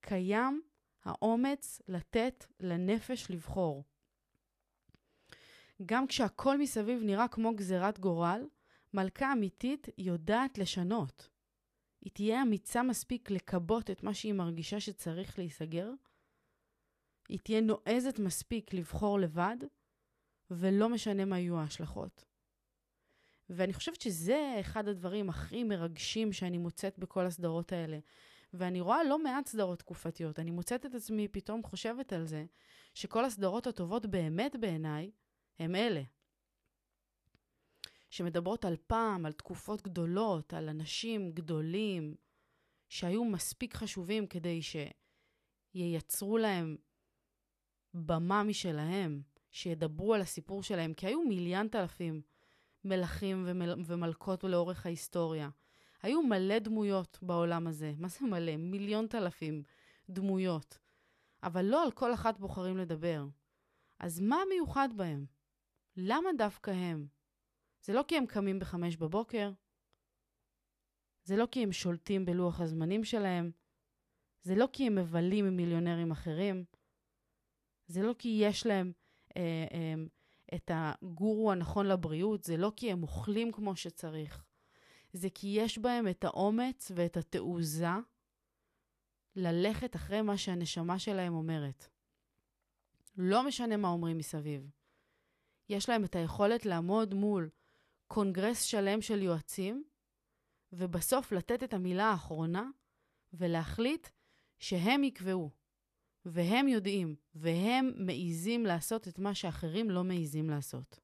קיים 0.00 0.62
האומץ 1.04 1.82
לתת 1.88 2.44
לנפש 2.60 3.30
לבחור. 3.30 3.84
גם 5.86 6.06
כשהכל 6.06 6.58
מסביב 6.58 7.02
נראה 7.02 7.28
כמו 7.28 7.54
גזירת 7.54 7.98
גורל, 7.98 8.46
מלכה 8.94 9.32
אמיתית 9.32 9.88
יודעת 9.98 10.58
לשנות. 10.58 11.28
היא 12.00 12.12
תהיה 12.12 12.42
אמיצה 12.42 12.82
מספיק 12.82 13.30
לכבות 13.30 13.90
את 13.90 14.02
מה 14.02 14.14
שהיא 14.14 14.32
מרגישה 14.32 14.80
שצריך 14.80 15.38
להיסגר. 15.38 15.90
היא 17.28 17.38
תהיה 17.38 17.60
נועזת 17.60 18.18
מספיק 18.18 18.74
לבחור 18.74 19.20
לבד, 19.20 19.56
ולא 20.50 20.88
משנה 20.88 21.24
מה 21.24 21.38
יהיו 21.38 21.58
ההשלכות. 21.58 22.24
ואני 23.50 23.72
חושבת 23.72 24.00
שזה 24.00 24.56
אחד 24.60 24.88
הדברים 24.88 25.28
הכי 25.28 25.64
מרגשים 25.64 26.32
שאני 26.32 26.58
מוצאת 26.58 26.98
בכל 26.98 27.26
הסדרות 27.26 27.72
האלה. 27.72 27.98
ואני 28.54 28.80
רואה 28.80 29.04
לא 29.04 29.22
מעט 29.22 29.46
סדרות 29.46 29.78
תקופתיות. 29.78 30.38
אני 30.38 30.50
מוצאת 30.50 30.86
את 30.86 30.94
עצמי 30.94 31.28
פתאום 31.28 31.62
חושבת 31.62 32.12
על 32.12 32.24
זה, 32.24 32.44
שכל 32.94 33.24
הסדרות 33.24 33.66
הטובות 33.66 34.06
באמת 34.06 34.56
בעיניי, 34.60 35.10
הם 35.58 35.74
אלה. 35.74 36.02
שמדברות 38.10 38.64
על 38.64 38.76
פעם, 38.86 39.26
על 39.26 39.32
תקופות 39.32 39.82
גדולות, 39.82 40.54
על 40.54 40.68
אנשים 40.68 41.32
גדולים, 41.32 42.14
שהיו 42.88 43.24
מספיק 43.24 43.74
חשובים 43.74 44.26
כדי 44.26 44.60
שייצרו 45.74 46.38
להם 46.38 46.76
במה 47.94 48.42
משלהם, 48.42 49.22
שידברו 49.50 50.14
על 50.14 50.20
הסיפור 50.20 50.62
שלהם, 50.62 50.94
כי 50.94 51.06
היו 51.06 51.22
מיליאנט 51.22 51.76
אלפים 51.76 52.22
מלכים 52.84 53.44
ומל... 53.46 53.74
ומלכות 53.86 54.44
לאורך 54.44 54.86
ההיסטוריה. 54.86 55.50
היו 56.02 56.22
מלא 56.22 56.58
דמויות 56.58 57.18
בעולם 57.22 57.66
הזה. 57.66 57.92
מה 57.98 58.08
זה 58.08 58.26
מלא? 58.26 58.56
מיליון 58.56 59.06
אלפים 59.14 59.62
דמויות. 60.08 60.78
אבל 61.42 61.64
לא 61.64 61.84
על 61.84 61.90
כל 61.90 62.14
אחת 62.14 62.38
בוחרים 62.38 62.76
לדבר. 62.76 63.24
אז 63.98 64.20
מה 64.20 64.36
מיוחד 64.48 64.88
בהם? 64.96 65.26
למה 65.96 66.30
דווקא 66.38 66.70
הם? 66.70 67.06
זה 67.82 67.92
לא 67.92 68.04
כי 68.08 68.16
הם 68.16 68.26
קמים 68.26 68.58
בחמש 68.58 68.96
בבוקר, 68.96 69.50
זה 71.24 71.36
לא 71.36 71.46
כי 71.50 71.62
הם 71.62 71.72
שולטים 71.72 72.24
בלוח 72.24 72.60
הזמנים 72.60 73.04
שלהם, 73.04 73.50
זה 74.42 74.54
לא 74.54 74.68
כי 74.72 74.86
הם 74.86 74.94
מבלים 74.94 75.44
עם 75.44 75.56
מיליונרים 75.56 76.10
אחרים, 76.10 76.64
זה 77.86 78.02
לא 78.02 78.14
כי 78.18 78.38
יש 78.42 78.66
להם 78.66 78.92
אה, 79.36 79.66
אה, 79.72 79.94
את 80.54 80.70
הגורו 80.74 81.52
הנכון 81.52 81.86
לבריאות, 81.86 82.44
זה 82.44 82.56
לא 82.56 82.72
כי 82.76 82.92
הם 82.92 83.02
אוכלים 83.02 83.52
כמו 83.52 83.76
שצריך, 83.76 84.44
זה 85.12 85.28
כי 85.34 85.46
יש 85.46 85.78
בהם 85.78 86.08
את 86.08 86.24
האומץ 86.24 86.92
ואת 86.94 87.16
התעוזה 87.16 87.86
ללכת 89.36 89.96
אחרי 89.96 90.22
מה 90.22 90.38
שהנשמה 90.38 90.98
שלהם 90.98 91.34
אומרת. 91.34 91.88
לא 93.16 93.46
משנה 93.46 93.76
מה 93.76 93.88
אומרים 93.88 94.18
מסביב. 94.18 94.70
יש 95.68 95.88
להם 95.88 96.04
את 96.04 96.14
היכולת 96.14 96.66
לעמוד 96.66 97.14
מול 97.14 97.50
קונגרס 98.06 98.62
שלם 98.62 99.02
של 99.02 99.22
יועצים, 99.22 99.84
ובסוף 100.72 101.32
לתת 101.32 101.62
את 101.62 101.74
המילה 101.74 102.04
האחרונה 102.04 102.70
ולהחליט 103.32 104.08
שהם 104.58 105.04
יקבעו, 105.04 105.50
והם 106.24 106.68
יודעים, 106.68 107.16
והם 107.34 107.92
מעיזים 107.96 108.66
לעשות 108.66 109.08
את 109.08 109.18
מה 109.18 109.34
שאחרים 109.34 109.90
לא 109.90 110.04
מעיזים 110.04 110.50
לעשות. 110.50 111.00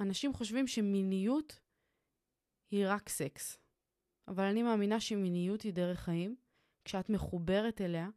אנשים 0.00 0.32
חושבים 0.32 0.66
שמיניות 0.66 1.60
היא 2.70 2.84
רק 2.88 3.08
סקס, 3.08 3.58
אבל 4.28 4.44
אני 4.44 4.62
מאמינה 4.62 5.00
שמיניות 5.00 5.62
היא 5.62 5.72
דרך 5.72 6.00
חיים. 6.00 6.36
כשאת 6.84 7.10
מחוברת 7.10 7.80
אליה, 7.80 8.08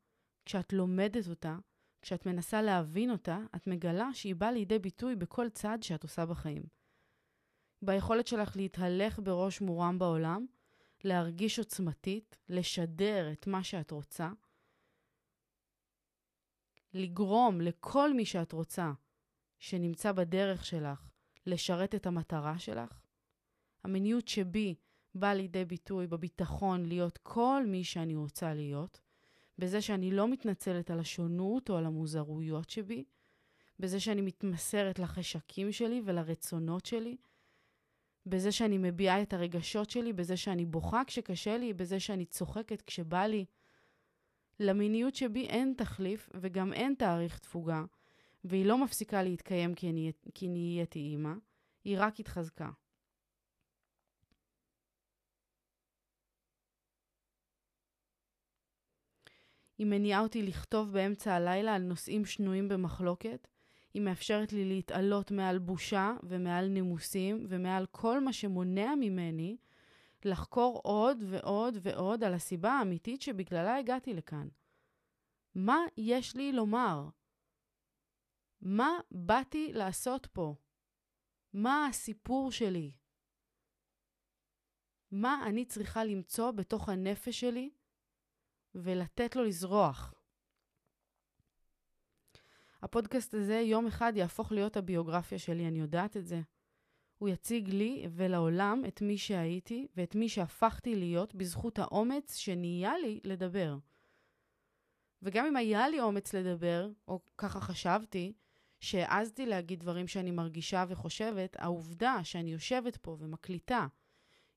כשאת 0.45 0.73
לומדת 0.73 1.27
אותה, 1.29 1.57
כשאת 2.01 2.25
מנסה 2.25 2.61
להבין 2.61 3.11
אותה, 3.11 3.39
את 3.55 3.67
מגלה 3.67 4.13
שהיא 4.13 4.35
באה 4.35 4.51
לידי 4.51 4.79
ביטוי 4.79 5.15
בכל 5.15 5.49
צעד 5.49 5.83
שאת 5.83 6.03
עושה 6.03 6.25
בחיים. 6.25 6.63
ביכולת 7.81 8.27
שלך 8.27 8.55
להתהלך 8.55 9.19
בראש 9.23 9.61
מורם 9.61 9.99
בעולם, 9.99 10.45
להרגיש 11.03 11.59
עוצמתית, 11.59 12.37
לשדר 12.49 13.31
את 13.31 13.47
מה 13.47 13.63
שאת 13.63 13.91
רוצה, 13.91 14.31
לגרום 16.93 17.61
לכל 17.61 18.13
מי 18.13 18.25
שאת 18.25 18.51
רוצה 18.51 18.91
שנמצא 19.59 20.11
בדרך 20.11 20.65
שלך 20.65 21.08
לשרת 21.49 21.95
את 21.95 22.07
המטרה 22.07 22.59
שלך. 22.59 23.01
המיניות 23.83 24.27
שבי 24.27 24.75
באה 25.15 25.33
לידי 25.33 25.65
ביטוי 25.65 26.07
בביטחון 26.07 26.85
להיות 26.85 27.17
כל 27.17 27.63
מי 27.67 27.83
שאני 27.83 28.15
רוצה 28.15 28.53
להיות, 28.53 29.01
בזה 29.57 29.81
שאני 29.81 30.11
לא 30.11 30.27
מתנצלת 30.27 30.91
על 30.91 30.99
השונות 30.99 31.69
או 31.69 31.77
על 31.77 31.85
המוזרויות 31.85 32.69
שבי, 32.69 33.03
בזה 33.79 33.99
שאני 33.99 34.21
מתמסרת 34.21 34.99
לחשקים 34.99 35.71
שלי 35.71 36.01
ולרצונות 36.05 36.85
שלי, 36.85 37.17
בזה 38.25 38.51
שאני 38.51 38.77
מביעה 38.77 39.21
את 39.21 39.33
הרגשות 39.33 39.89
שלי, 39.89 40.13
בזה 40.13 40.37
שאני 40.37 40.65
בוכה 40.65 41.01
כשקשה 41.07 41.57
לי, 41.57 41.73
בזה 41.73 41.99
שאני 41.99 42.25
צוחקת 42.25 42.81
כשבא 42.81 43.25
לי, 43.25 43.45
למיניות 44.59 45.15
שבי 45.15 45.45
אין 45.45 45.73
תחליף 45.77 46.29
וגם 46.33 46.73
אין 46.73 46.95
תאריך 46.97 47.39
תפוגה, 47.39 47.83
והיא 48.43 48.65
לא 48.65 48.83
מפסיקה 48.83 49.23
להתקיים 49.23 49.75
כי, 50.33 50.47
נהייתי 50.47 50.99
אימא, 50.99 51.33
היא 51.83 51.97
רק 51.99 52.19
התחזקה. 52.19 52.69
היא 59.77 59.87
מניעה 59.87 60.21
אותי 60.21 60.43
לכתוב 60.43 60.91
באמצע 60.91 61.33
הלילה 61.33 61.75
על 61.75 61.81
נושאים 61.81 62.25
שנויים 62.25 62.67
במחלוקת. 62.69 63.47
היא 63.93 64.01
מאפשרת 64.01 64.53
לי 64.53 64.65
להתעלות 64.65 65.31
מעל 65.31 65.59
בושה 65.59 66.13
ומעל 66.23 66.67
נימוסים 66.67 67.45
ומעל 67.49 67.85
כל 67.91 68.19
מה 68.19 68.33
שמונע 68.33 68.95
ממני 68.95 69.57
לחקור 70.25 70.81
עוד 70.83 71.17
ועוד 71.27 71.77
ועוד 71.81 72.23
על 72.23 72.33
הסיבה 72.33 72.71
האמיתית 72.71 73.21
שבגללה 73.21 73.77
הגעתי 73.77 74.13
לכאן. 74.13 74.47
מה 75.55 75.77
יש 75.97 76.35
לי 76.35 76.51
לומר? 76.51 77.09
מה 78.61 78.99
באתי 79.11 79.73
לעשות 79.73 80.25
פה? 80.25 80.55
מה 81.53 81.87
הסיפור 81.87 82.51
שלי? 82.51 82.91
מה 85.11 85.43
אני 85.47 85.65
צריכה 85.65 86.03
למצוא 86.03 86.51
בתוך 86.51 86.89
הנפש 86.89 87.39
שלי 87.39 87.69
ולתת 88.75 89.35
לו 89.35 89.43
לזרוח? 89.43 90.13
הפודקאסט 92.81 93.33
הזה 93.33 93.55
יום 93.55 93.87
אחד 93.87 94.13
יהפוך 94.15 94.51
להיות 94.51 94.77
הביוגרפיה 94.77 95.39
שלי, 95.39 95.67
אני 95.67 95.79
יודעת 95.79 96.17
את 96.17 96.25
זה. 96.25 96.41
הוא 97.17 97.29
יציג 97.29 97.69
לי 97.69 98.07
ולעולם 98.11 98.83
את 98.87 99.01
מי 99.01 99.17
שהייתי 99.17 99.87
ואת 99.95 100.15
מי 100.15 100.29
שהפכתי 100.29 100.95
להיות 100.95 101.35
בזכות 101.35 101.79
האומץ 101.79 102.35
שנהיה 102.35 102.97
לי 102.97 103.19
לדבר. 103.23 103.77
וגם 105.21 105.45
אם 105.45 105.55
היה 105.55 105.89
לי 105.89 105.99
אומץ 105.99 106.33
לדבר, 106.33 106.89
או 107.07 107.19
ככה 107.37 107.59
חשבתי, 107.59 108.33
שהעזתי 108.79 109.45
להגיד 109.45 109.79
דברים 109.79 110.07
שאני 110.07 110.31
מרגישה 110.31 110.85
וחושבת, 110.87 111.55
העובדה 111.59 112.19
שאני 112.23 112.51
יושבת 112.51 112.97
פה 112.97 113.17
ומקליטה 113.19 113.87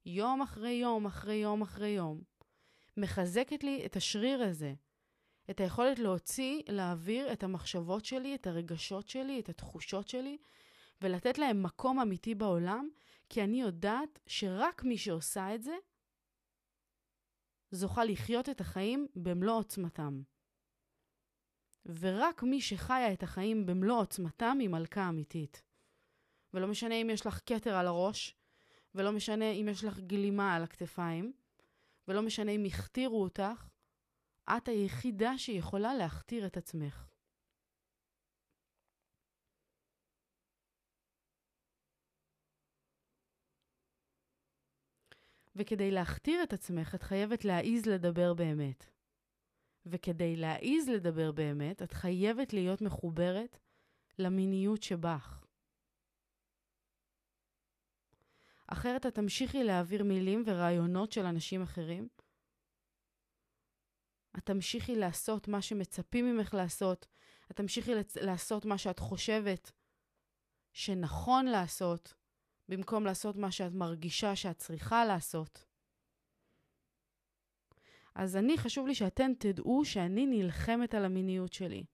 יום 0.06 0.42
אחרי 0.42 0.70
יום 0.70 1.06
אחרי 1.06 1.34
יום 1.34 1.62
אחרי 1.62 1.88
יום, 1.88 2.22
מחזקת 2.96 3.64
לי 3.64 3.86
את 3.86 3.96
השריר 3.96 4.42
הזה, 4.42 4.74
את 5.50 5.60
היכולת 5.60 5.98
להוציא, 5.98 6.62
להעביר 6.68 7.32
את 7.32 7.42
המחשבות 7.42 8.04
שלי, 8.04 8.34
את 8.34 8.46
הרגשות 8.46 9.08
שלי, 9.08 9.40
את 9.40 9.48
התחושות 9.48 10.08
שלי, 10.08 10.38
ולתת 11.02 11.38
להם 11.38 11.62
מקום 11.62 12.00
אמיתי 12.00 12.34
בעולם, 12.34 12.88
כי 13.28 13.44
אני 13.44 13.60
יודעת 13.60 14.18
שרק 14.26 14.84
מי 14.84 14.98
שעושה 14.98 15.54
את 15.54 15.62
זה, 15.62 15.76
זוכה 17.70 18.04
לחיות 18.04 18.48
את 18.48 18.60
החיים 18.60 19.06
במלוא 19.16 19.58
עוצמתם. 19.58 20.22
ורק 21.86 22.42
מי 22.42 22.60
שחיה 22.60 23.12
את 23.12 23.22
החיים 23.22 23.66
במלוא 23.66 24.00
עוצמתם 24.00 24.56
היא 24.60 24.68
מלכה 24.68 25.08
אמיתית. 25.08 25.62
ולא 26.54 26.66
משנה 26.66 26.94
אם 26.94 27.10
יש 27.10 27.26
לך 27.26 27.40
כתר 27.46 27.74
על 27.74 27.86
הראש, 27.86 28.36
ולא 28.94 29.12
משנה 29.12 29.50
אם 29.50 29.68
יש 29.70 29.84
לך 29.84 29.98
גלימה 29.98 30.54
על 30.54 30.62
הכתפיים, 30.62 31.32
ולא 32.08 32.22
משנה 32.22 32.52
אם 32.52 32.64
הכתירו 32.64 33.22
אותך, 33.22 33.68
את 34.56 34.68
היחידה 34.68 35.38
שיכולה 35.38 35.94
להכתיר 35.94 36.46
את 36.46 36.56
עצמך. 36.56 37.06
וכדי 45.56 45.90
להכתיר 45.90 46.42
את 46.42 46.52
עצמך, 46.52 46.94
את 46.94 47.02
חייבת 47.02 47.44
להעיז 47.44 47.86
לדבר 47.86 48.34
באמת. 48.34 48.91
וכדי 49.86 50.36
להעיז 50.36 50.88
לדבר 50.88 51.32
באמת, 51.32 51.82
את 51.82 51.92
חייבת 51.92 52.52
להיות 52.52 52.82
מחוברת 52.82 53.58
למיניות 54.18 54.82
שבך. 54.82 55.44
אחרת 58.66 59.06
את 59.06 59.14
תמשיכי 59.14 59.64
להעביר 59.64 60.04
מילים 60.04 60.42
ורעיונות 60.46 61.12
של 61.12 61.24
אנשים 61.24 61.62
אחרים. 61.62 62.08
את 64.38 64.46
תמשיכי 64.46 64.96
לעשות 64.96 65.48
מה 65.48 65.62
שמצפים 65.62 66.36
ממך 66.36 66.54
לעשות. 66.54 67.06
את 67.50 67.56
תמשיכי 67.56 67.92
לעשות 68.20 68.64
מה 68.64 68.78
שאת 68.78 68.98
חושבת 68.98 69.72
שנכון 70.72 71.46
לעשות, 71.46 72.14
במקום 72.68 73.04
לעשות 73.04 73.36
מה 73.36 73.50
שאת 73.50 73.72
מרגישה 73.72 74.36
שאת 74.36 74.58
צריכה 74.58 75.04
לעשות. 75.04 75.71
אז 78.14 78.36
אני, 78.36 78.58
חשוב 78.58 78.86
לי 78.86 78.94
שאתן 78.94 79.32
תדעו 79.38 79.84
שאני 79.84 80.26
נלחמת 80.26 80.94
על 80.94 81.04
המיניות 81.04 81.52
שלי. 81.52 81.84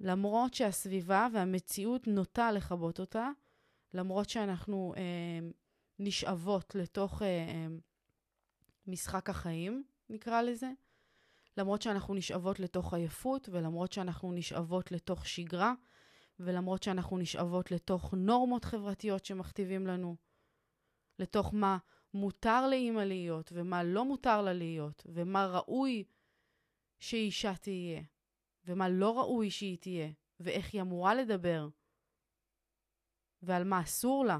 למרות 0.00 0.54
שהסביבה 0.54 1.28
והמציאות 1.32 2.06
נוטה 2.06 2.52
לכבות 2.52 3.00
אותה, 3.00 3.30
למרות 3.94 4.30
שאנחנו 4.30 4.94
אה, 4.96 5.48
נשאבות 5.98 6.74
לתוך 6.74 7.22
אה, 7.22 7.26
אה, 7.26 7.66
משחק 8.86 9.30
החיים, 9.30 9.84
נקרא 10.08 10.42
לזה, 10.42 10.70
למרות 11.56 11.82
שאנחנו 11.82 12.14
נשאבות 12.14 12.60
לתוך 12.60 12.94
עייפות, 12.94 13.48
ולמרות 13.52 13.92
שאנחנו 13.92 14.32
נשאבות 14.32 14.92
לתוך 14.92 15.26
שגרה, 15.26 15.74
ולמרות 16.40 16.82
שאנחנו 16.82 17.18
נשאבות 17.18 17.70
לתוך 17.70 18.14
נורמות 18.14 18.64
חברתיות 18.64 19.24
שמכתיבים 19.24 19.86
לנו, 19.86 20.16
לתוך 21.18 21.54
מה 21.54 21.78
מותר 22.14 22.66
לאימא 22.68 23.00
להיות, 23.00 23.52
ומה 23.54 23.84
לא 23.84 24.04
מותר 24.04 24.42
לה 24.42 24.52
להיות, 24.52 25.06
ומה 25.06 25.46
ראוי 25.46 26.04
שאישה 26.98 27.54
תהיה, 27.54 28.02
ומה 28.64 28.88
לא 28.88 29.18
ראוי 29.18 29.50
שהיא 29.50 29.78
תהיה, 29.78 30.08
ואיך 30.40 30.74
היא 30.74 30.80
אמורה 30.80 31.14
לדבר, 31.14 31.68
ועל 33.42 33.64
מה 33.64 33.80
אסור 33.80 34.24
לה. 34.24 34.38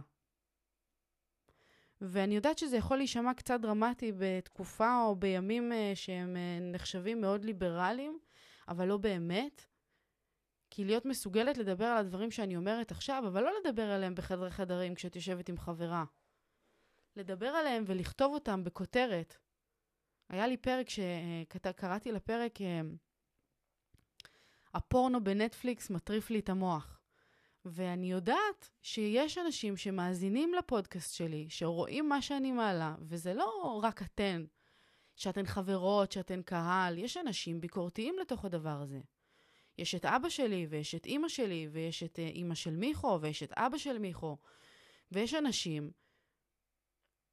ואני 2.00 2.34
יודעת 2.34 2.58
שזה 2.58 2.76
יכול 2.76 2.96
להישמע 2.96 3.34
קצת 3.34 3.60
דרמטי 3.60 4.12
בתקופה 4.18 5.02
או 5.02 5.16
בימים 5.16 5.72
uh, 5.72 5.96
שהם 5.96 6.36
uh, 6.36 6.74
נחשבים 6.74 7.20
מאוד 7.20 7.44
ליברליים, 7.44 8.18
אבל 8.68 8.88
לא 8.88 8.96
באמת. 8.96 9.66
כי 10.70 10.84
להיות 10.84 11.04
מסוגלת 11.04 11.58
לדבר 11.58 11.84
על 11.84 11.98
הדברים 11.98 12.30
שאני 12.30 12.56
אומרת 12.56 12.90
עכשיו, 12.90 13.24
אבל 13.26 13.42
לא 13.42 13.50
לדבר 13.60 13.90
עליהם 13.90 14.14
בחדרי 14.14 14.50
חדרים 14.50 14.94
כשאת 14.94 15.16
יושבת 15.16 15.48
עם 15.48 15.58
חברה. 15.58 16.04
לדבר 17.16 17.46
עליהם 17.46 17.84
ולכתוב 17.86 18.34
אותם 18.34 18.64
בכותרת. 18.64 19.36
היה 20.28 20.46
לי 20.46 20.56
פרק 20.56 20.86
שקראתי 20.90 22.12
לפרק 22.12 22.60
אה, 22.60 22.80
הפורנו 24.74 25.24
בנטפליקס 25.24 25.90
מטריף 25.90 26.30
לי 26.30 26.38
את 26.38 26.48
המוח. 26.48 27.00
ואני 27.64 28.10
יודעת 28.10 28.70
שיש 28.82 29.38
אנשים 29.38 29.76
שמאזינים 29.76 30.54
לפודקאסט 30.54 31.14
שלי, 31.14 31.46
שרואים 31.48 32.08
מה 32.08 32.22
שאני 32.22 32.52
מעלה, 32.52 32.94
וזה 33.00 33.34
לא 33.34 33.80
רק 33.82 34.02
אתן, 34.02 34.44
שאתן 35.16 35.46
חברות, 35.46 36.12
שאתן 36.12 36.42
קהל, 36.42 36.98
יש 36.98 37.16
אנשים 37.16 37.60
ביקורתיים 37.60 38.16
לתוך 38.20 38.44
הדבר 38.44 38.80
הזה. 38.80 39.00
יש 39.78 39.94
את 39.94 40.04
אבא 40.04 40.28
שלי, 40.28 40.66
ויש 40.70 40.94
את 40.94 41.06
אימא 41.06 41.28
שלי, 41.28 41.68
ויש 41.72 42.02
את 42.02 42.18
אה, 42.18 42.26
אימא 42.26 42.54
של 42.54 42.76
מיכו, 42.76 43.18
ויש 43.20 43.42
את 43.42 43.52
אבא 43.52 43.78
של 43.78 43.98
מיכו, 43.98 44.36
ויש 45.12 45.34
אנשים 45.34 45.90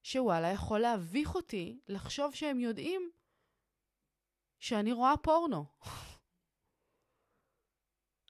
שוואלה 0.04 0.48
יכול 0.48 0.80
להביך 0.80 1.36
אותי 1.36 1.80
לחשוב 1.88 2.34
שהם 2.36 2.60
יודעים 2.60 3.12
שאני 4.60 4.92
רואה 4.94 5.18
פורנו. 5.24 5.66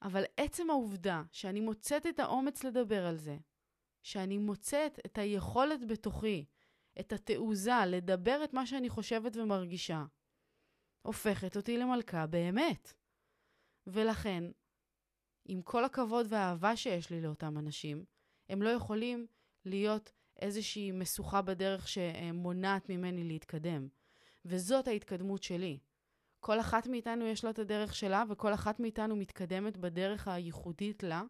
אבל 0.04 0.24
עצם 0.38 0.70
העובדה 0.70 1.24
שאני 1.32 1.60
מוצאת 1.60 2.06
את 2.08 2.20
האומץ 2.20 2.64
לדבר 2.64 3.06
על 3.06 3.18
זה, 3.18 3.38
שאני 4.04 4.38
מוצאת 4.38 5.00
את 5.06 5.18
היכולת 5.18 5.88
בתוכי, 5.88 6.46
את 7.00 7.14
התעוזה 7.14 7.86
לדבר 7.88 8.44
את 8.44 8.54
מה 8.54 8.66
שאני 8.66 8.90
חושבת 8.90 9.36
ומרגישה, 9.36 10.04
הופכת 11.02 11.58
אותי 11.58 11.78
למלכה 11.78 12.28
באמת. 12.28 12.94
ולכן, 13.88 14.44
עם 15.46 15.62
כל 15.62 15.86
הכבוד 15.86 16.26
והאהבה 16.30 16.76
שיש 16.76 17.10
לי 17.10 17.22
לאותם 17.22 17.58
אנשים, 17.58 18.06
הם 18.50 18.62
לא 18.62 18.70
יכולים 18.70 19.28
להיות 19.66 20.12
איזושהי 20.40 20.92
משוכה 20.92 21.42
בדרך 21.42 21.88
שמונעת 21.88 22.90
ממני 22.90 23.24
להתקדם. 23.24 23.88
וזאת 24.46 24.88
ההתקדמות 24.88 25.44
שלי. 25.44 25.80
כל 26.40 26.60
אחת 26.60 26.88
מאיתנו 26.88 27.26
יש 27.26 27.44
לה 27.44 27.50
את 27.50 27.60
הדרך 27.60 27.96
שלה, 27.96 28.24
וכל 28.30 28.54
אחת 28.54 28.80
מאיתנו 28.80 29.16
מתקדמת 29.16 29.78
בדרך 29.78 30.28
הייחודית 30.28 31.04
לה. 31.04 31.22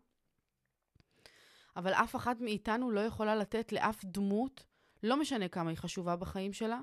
אבל 1.76 1.94
אף 1.94 2.16
אחת 2.16 2.40
מאיתנו 2.40 2.92
לא 2.92 3.00
יכולה 3.00 3.36
לתת 3.36 3.72
לאף 3.72 4.06
דמות, 4.06 4.66
לא 5.04 5.20
משנה 5.20 5.48
כמה 5.48 5.70
היא 5.70 5.78
חשובה 5.78 6.16
בחיים 6.16 6.54
שלה, 6.54 6.80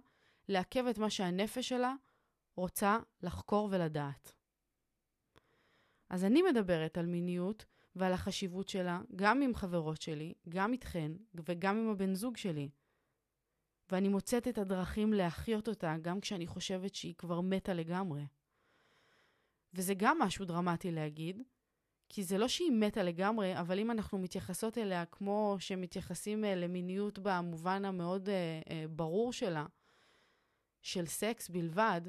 לעכב 0.48 0.86
את 0.86 0.98
מה 0.98 1.10
שהנפש 1.10 1.68
שלה 1.68 1.94
רוצה 2.56 2.98
לחקור 3.22 3.68
ולדעת. 3.72 4.32
אז 6.10 6.24
אני 6.24 6.42
מדברת 6.42 6.98
על 6.98 7.06
מיניות 7.06 7.64
ועל 7.96 8.12
החשיבות 8.12 8.68
שלה, 8.68 9.00
גם 9.16 9.42
עם 9.42 9.54
חברות 9.54 10.02
שלי, 10.02 10.34
גם 10.48 10.72
איתכן 10.72 11.12
וגם 11.34 11.76
עם 11.78 11.90
הבן 11.90 12.14
זוג 12.14 12.36
שלי. 12.36 12.68
ואני 13.90 14.08
מוצאת 14.08 14.48
את 14.48 14.58
הדרכים 14.58 15.12
להחיות 15.12 15.68
אותה, 15.68 15.96
גם 16.02 16.20
כשאני 16.20 16.46
חושבת 16.46 16.94
שהיא 16.94 17.14
כבר 17.18 17.40
מתה 17.40 17.74
לגמרי. 17.74 18.26
וזה 19.74 19.94
גם 19.96 20.18
משהו 20.18 20.44
דרמטי 20.44 20.90
להגיד, 20.90 21.42
כי 22.08 22.24
זה 22.24 22.38
לא 22.38 22.48
שהיא 22.48 22.72
מתה 22.72 23.02
לגמרי, 23.02 23.60
אבל 23.60 23.78
אם 23.78 23.90
אנחנו 23.90 24.18
מתייחסות 24.18 24.78
אליה 24.78 25.06
כמו 25.06 25.56
שמתייחסים 25.60 26.44
אה, 26.44 26.54
למיניות 26.54 27.18
במובן 27.18 27.84
המאוד 27.84 28.28
אה, 28.28 28.60
אה, 28.70 28.84
ברור 28.90 29.32
שלה, 29.32 29.66
של 30.82 31.06
סקס 31.06 31.48
בלבד, 31.48 32.00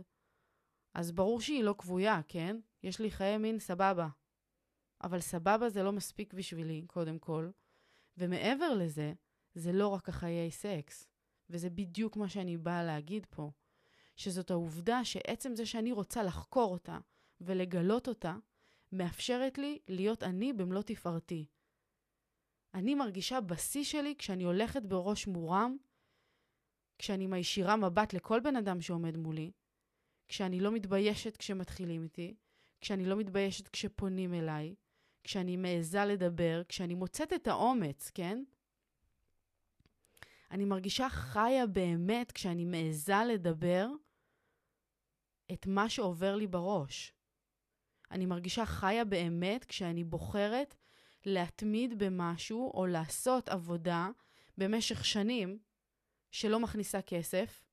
אז 0.94 1.12
ברור 1.12 1.42
שהיא 1.42 1.64
לא 1.64 1.76
כבויה, 1.78 2.22
כן? 2.28 2.60
יש 2.84 3.00
לי 3.00 3.12
חיי 3.12 3.38
מין, 3.38 3.60
סבבה. 3.60 4.08
אבל 5.04 5.20
סבבה 5.20 5.70
זה 5.70 5.84
לא 5.84 5.92
מספיק 5.92 6.34
בשבילי, 6.34 6.84
קודם 6.88 7.20
כל. 7.20 7.50
ומעבר 8.18 8.74
לזה, 8.74 9.14
זה 9.56 9.72
לא 9.72 9.88
רק 9.88 10.10
החיי 10.10 10.52
סקס. 10.52 11.08
וזה 11.50 11.70
בדיוק 11.70 12.18
מה 12.18 12.30
שאני 12.30 12.58
באה 12.58 12.84
להגיד 12.84 13.26
פה. 13.30 13.52
שזאת 14.16 14.52
העובדה 14.52 15.06
שעצם 15.06 15.56
זה 15.56 15.66
שאני 15.66 15.92
רוצה 15.92 16.24
לחקור 16.24 16.72
אותה 16.72 17.00
ולגלות 17.42 18.08
אותה, 18.08 18.36
מאפשרת 18.92 19.58
לי 19.58 19.80
להיות 19.88 20.24
אני 20.24 20.54
במלוא 20.54 20.82
תפארתי. 20.82 21.46
אני 22.74 22.96
מרגישה 22.96 23.42
בשיא 23.42 23.84
שלי 23.84 24.16
כשאני 24.18 24.44
הולכת 24.44 24.82
בראש 24.84 25.28
מורם, 25.28 25.78
כשאני 26.98 27.28
מישירה 27.28 27.76
מבט 27.76 28.14
לכל 28.14 28.40
בן 28.40 28.56
אדם 28.56 28.82
שעומד 28.82 29.18
מולי, 29.18 29.52
כשאני 30.28 30.60
לא 30.60 30.72
מתביישת 30.72 31.38
כשמתחילים 31.38 32.04
איתי, 32.04 32.36
כשאני 32.82 33.06
לא 33.06 33.16
מתביישת 33.16 33.68
כשפונים 33.68 34.34
אליי, 34.34 34.76
כשאני 35.24 35.58
מעיזה 35.58 36.06
לדבר, 36.06 36.62
כשאני 36.68 36.96
מוצאת 36.96 37.34
את 37.34 37.48
האומץ, 37.48 38.12
כן? 38.14 38.44
אני 40.52 40.66
מרגישה 40.66 41.10
חיה 41.10 41.68
באמת 41.68 42.32
כשאני 42.32 42.66
מעיזה 42.66 43.26
לדבר 43.28 43.88
את 45.54 45.68
מה 45.68 45.90
שעובר 45.90 46.36
לי 46.36 46.48
בראש. 46.48 47.14
אני 48.12 48.26
מרגישה 48.26 48.66
חיה 48.66 49.06
באמת 49.06 49.66
כשאני 49.66 50.04
בוחרת 50.04 50.76
להתמיד 51.26 52.04
במשהו 52.04 52.72
או 52.74 52.86
לעשות 52.86 53.50
עבודה 53.50 54.10
במשך 54.58 55.06
שנים 55.06 55.60
שלא 56.32 56.60
מכניסה 56.60 57.02
כסף, 57.02 57.64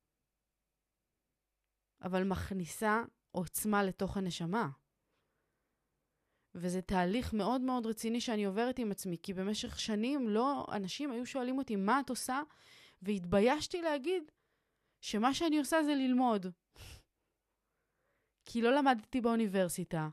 אבל 2.03 2.25
מכניסה 2.25 3.03
עוצמה 3.31 3.83
לתוך 3.83 4.17
הנשמה. 4.17 4.69
וזה 6.57 6.83
תהליך 6.83 7.33
מאוד 7.33 7.61
מאוד 7.61 7.87
רציני 7.87 8.21
שאני 8.21 8.45
עוברת 8.45 8.79
עם 8.79 8.91
עצמי, 8.91 9.17
כי 9.23 9.35
במשך 9.35 9.81
שנים 9.81 10.29
לא, 10.29 10.67
אנשים 10.73 11.11
היו 11.11 11.27
שואלים 11.27 11.59
אותי, 11.59 11.77
מה 11.77 12.01
את 12.01 12.11
עושה? 12.11 12.43
והתביישתי 13.03 13.83
להגיד 13.83 14.31
שמה 15.01 15.35
שאני 15.35 15.59
עושה 15.59 15.83
זה 15.83 15.95
ללמוד. 15.95 16.47
כי 18.45 18.63
לא 18.63 18.75
למדתי 18.75 19.21
באוניברסיטה, 19.21 20.09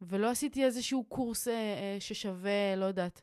ולא 0.00 0.30
עשיתי 0.30 0.64
איזשהו 0.64 1.04
קורס 1.04 1.48
אה, 1.48 1.54
אה, 1.54 1.96
ששווה, 2.00 2.76
לא 2.76 2.84
יודעת, 2.84 3.22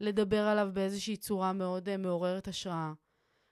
לדבר 0.00 0.42
עליו 0.42 0.70
באיזושהי 0.72 1.16
צורה 1.16 1.52
מאוד 1.52 1.88
אה, 1.88 1.96
מעוררת 1.96 2.48
השראה. 2.48 2.92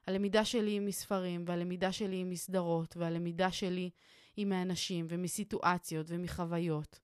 הלמידה 0.07 0.45
שלי 0.45 0.71
היא 0.71 0.81
מספרים, 0.81 1.45
והלמידה 1.47 1.93
שלי 1.93 2.17
היא 2.17 2.27
מסדרות, 2.27 2.97
והלמידה 2.97 3.53
שלי 3.53 3.91
היא 4.37 4.47
מאנשים, 4.47 5.07
ומסיטואציות, 5.09 6.07
ומחוויות. 6.09 7.01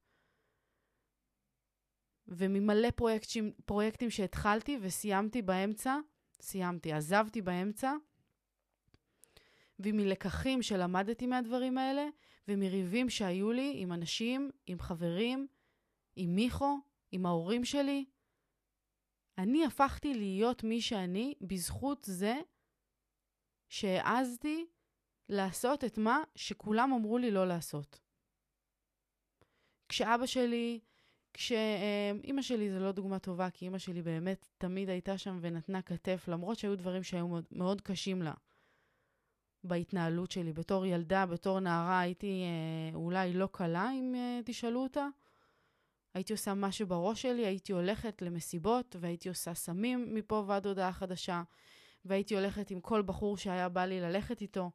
וממלא 2.29 2.91
פרויקטים, 2.91 3.53
פרויקטים 3.64 4.11
שהתחלתי 4.11 4.79
וסיימתי 4.81 5.43
באמצע, 5.43 5.97
סיימתי, 6.41 6.93
עזבתי 6.93 7.43
באמצע, 7.43 7.93
ומלקחים 9.79 10.62
שלמדתי 10.62 11.27
מהדברים 11.27 11.79
האלה, 11.79 12.09
ומריבים 12.49 13.11
שהיו 13.11 13.53
לי 13.53 13.73
עם 13.77 13.93
אנשים, 13.93 14.51
עם 14.67 14.81
חברים, 14.81 15.47
עם 16.17 16.35
מיכו, 16.35 16.79
עם 17.12 17.27
ההורים 17.27 17.64
שלי. 17.64 18.05
אני 19.38 19.64
הפכתי 19.64 20.14
להיות 20.14 20.64
מי 20.64 20.81
שאני 20.81 21.35
בזכות 21.41 22.05
זה 22.05 22.35
שהעזתי 23.69 24.67
לעשות 25.29 25.85
את 25.85 25.99
מה 25.99 26.23
שכולם 26.35 26.93
אמרו 26.93 27.19
לי 27.19 27.31
לא 27.31 27.49
לעשות. 27.49 28.01
כשאבא 29.88 30.27
שלי, 30.27 30.81
כשאימא 31.38 32.42
שלי 32.42 32.70
זה 32.70 32.79
לא 32.79 32.92
דוגמה 32.92 33.18
טובה, 33.18 33.51
כי 33.51 33.64
אימא 33.64 33.79
שלי 33.79 34.03
באמת 34.03 34.48
תמיד 34.59 34.88
הייתה 34.88 35.18
שם 35.18 35.38
ונתנה 35.40 35.83
כתף, 35.83 36.24
למרות 36.29 36.59
שהיו 36.59 36.77
דברים 36.77 37.03
שהיו 37.03 37.29
מאוד, 37.29 37.44
מאוד 37.53 37.81
קשים 37.81 38.22
לה. 38.22 38.33
בהתנהלות 39.64 40.31
שלי. 40.31 40.53
בתור 40.53 40.87
ילדה, 40.87 41.27
בתור 41.27 41.61
נערה, 41.61 42.01
הייתי 42.01 42.42
אה, 42.42 42.94
אולי 42.94 43.33
לא 43.33 43.48
קלה, 43.53 43.90
אם 43.92 44.14
אה, 44.14 44.40
תשאלו 44.44 44.83
אותה. 44.83 45.07
הייתי 46.14 46.33
עושה 46.33 46.55
מה 46.55 46.72
שבראש 46.72 47.22
שלי, 47.22 47.46
הייתי 47.46 47.72
הולכת 47.72 48.22
למסיבות, 48.22 48.96
והייתי 49.01 49.29
עושה 49.29 49.55
סמים 49.55 50.14
מפה 50.14 50.44
ועד 50.46 50.66
הודעה 50.66 50.92
חדשה, 50.92 51.42
והייתי 52.05 52.35
הולכת 52.35 52.70
עם 52.70 52.81
כל 52.81 53.03
בחור 53.03 53.37
שהיה 53.37 53.68
בא 53.68 53.85
לי 53.85 54.01
ללכת 54.01 54.40
איתו, 54.40 54.70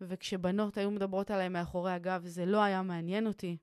וכשבנות 0.00 0.78
היו 0.78 0.90
מדברות 0.90 1.30
עליי 1.30 1.48
מאחורי 1.48 1.92
הגב, 1.92 2.22
זה 2.26 2.46
לא 2.46 2.62
היה 2.62 2.82
מעניין 2.82 3.26
אותי. 3.26 3.56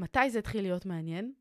מתי 0.00 0.30
זה 0.30 0.38
התחיל 0.38 0.62
להיות 0.62 0.86
מעניין? 0.86 1.32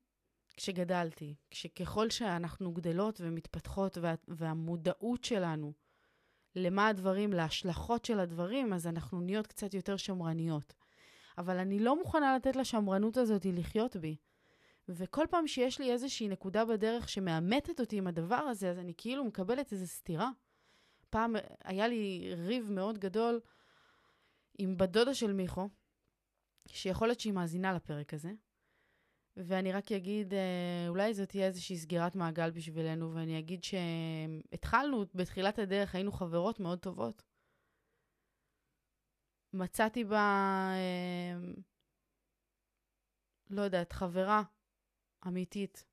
כשגדלתי, 0.57 1.35
כשככל 1.51 2.09
שאנחנו 2.09 2.71
גדלות 2.71 3.21
ומתפתחות 3.23 3.97
וה, 3.97 4.15
והמודעות 4.27 5.23
שלנו 5.23 5.73
למה 6.55 6.87
הדברים, 6.87 7.33
להשלכות 7.33 8.05
של 8.05 8.19
הדברים, 8.19 8.73
אז 8.73 8.87
אנחנו 8.87 9.21
נהיות 9.21 9.47
קצת 9.47 9.73
יותר 9.73 9.97
שמרניות. 9.97 10.73
אבל 11.37 11.57
אני 11.57 11.79
לא 11.79 11.97
מוכנה 11.99 12.35
לתת 12.35 12.55
לשמרנות 12.55 13.17
הזאת 13.17 13.45
לחיות 13.45 13.95
בי. 13.95 14.15
וכל 14.89 15.25
פעם 15.29 15.47
שיש 15.47 15.79
לי 15.79 15.91
איזושהי 15.91 16.27
נקודה 16.27 16.65
בדרך 16.65 17.09
שמאמתת 17.09 17.79
אותי 17.79 17.97
עם 17.97 18.07
הדבר 18.07 18.35
הזה, 18.35 18.69
אז 18.69 18.79
אני 18.79 18.93
כאילו 18.97 19.23
מקבלת 19.23 19.71
איזו 19.71 19.87
סתירה. 19.87 20.29
פעם 21.09 21.35
היה 21.63 21.87
לי 21.87 22.33
ריב 22.37 22.71
מאוד 22.71 22.97
גדול 22.97 23.39
עם 24.57 24.77
בת 24.77 24.89
דודה 24.89 25.13
של 25.13 25.33
מיכו, 25.33 25.69
שיכול 26.67 27.07
להיות 27.07 27.19
שהיא 27.19 27.33
מאזינה 27.33 27.73
לפרק 27.73 28.13
הזה, 28.13 28.31
ואני 29.45 29.71
רק 29.71 29.91
אגיד, 29.91 30.33
אה, 30.33 30.85
אולי 30.87 31.13
זאת 31.13 31.29
תהיה 31.29 31.47
איזושהי 31.47 31.77
סגירת 31.77 32.15
מעגל 32.15 32.51
בשבילנו, 32.51 33.13
ואני 33.13 33.39
אגיד 33.39 33.63
שהתחלנו, 33.63 35.05
בתחילת 35.15 35.59
הדרך 35.59 35.95
היינו 35.95 36.11
חברות 36.11 36.59
מאוד 36.59 36.79
טובות. 36.79 37.23
מצאתי 39.53 40.03
בה, 40.03 40.17
אה, 40.73 41.37
לא 43.49 43.61
יודעת, 43.61 43.91
חברה 43.91 44.43
אמיתית, 45.27 45.85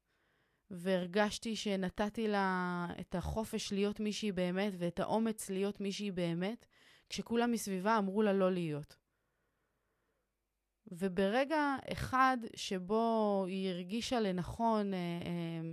והרגשתי 0.70 1.56
שנתתי 1.56 2.28
לה 2.28 2.86
את 3.00 3.14
החופש 3.14 3.72
להיות 3.72 4.00
מישהי 4.00 4.32
באמת, 4.32 4.72
ואת 4.78 5.00
האומץ 5.00 5.50
להיות 5.50 5.80
מישהי 5.80 6.10
באמת, 6.10 6.66
כשכולם 7.08 7.52
מסביבה 7.52 7.98
אמרו 7.98 8.22
לה 8.22 8.32
לא 8.32 8.52
להיות. 8.52 9.05
וברגע 10.92 11.76
אחד 11.92 12.38
שבו 12.56 13.44
היא 13.48 13.70
הרגישה 13.70 14.20
לנכון 14.20 14.94
אה, 14.94 14.98
אה, 14.98 15.70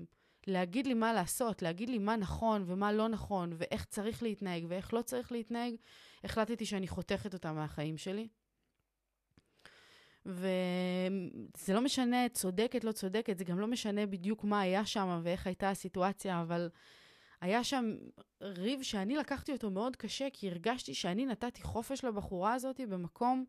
להגיד 0.48 0.88
לי 0.88 0.94
מה 0.94 1.14
לעשות, 1.14 1.62
להגיד 1.62 1.90
לי 1.90 1.98
מה 1.98 2.16
נכון 2.16 2.64
ומה 2.68 2.92
לא 2.92 3.08
נכון, 3.08 3.54
ואיך 3.58 3.86
צריך 3.86 4.24
להתנהג 4.24 4.66
ואיך 4.68 4.94
לא 4.94 5.02
צריך 5.02 5.32
להתנהג, 5.32 5.76
החלטתי 6.24 6.66
שאני 6.66 6.88
חותכת 6.88 7.34
אותה 7.34 7.52
מהחיים 7.52 7.98
שלי. 7.98 8.28
וזה 10.26 11.74
לא 11.74 11.82
משנה 11.82 12.30
צודקת, 12.30 12.84
לא 12.84 12.92
צודקת, 12.92 13.38
זה 13.38 13.44
גם 13.44 13.60
לא 13.60 13.68
משנה 13.68 14.06
בדיוק 14.06 14.44
מה 14.44 14.62
היה 14.62 14.86
שם 14.86 15.22
ואיך 15.24 15.48
הייתה 15.48 15.70
הסיטואציה, 15.70 16.42
אבל 16.42 16.70
היה 17.42 17.64
שם 17.64 17.96
ריב 18.42 18.82
שאני 18.82 19.16
לקחתי 19.16 19.52
אותו 19.52 19.72
מאוד 19.72 19.96
קשה, 19.96 20.28
כי 20.34 20.50
הרגשתי 20.50 20.94
שאני 20.94 21.26
נתתי 21.26 21.62
חופש 21.62 22.04
לבחורה 22.04 22.54
הזאת 22.54 22.80
במקום 22.90 23.46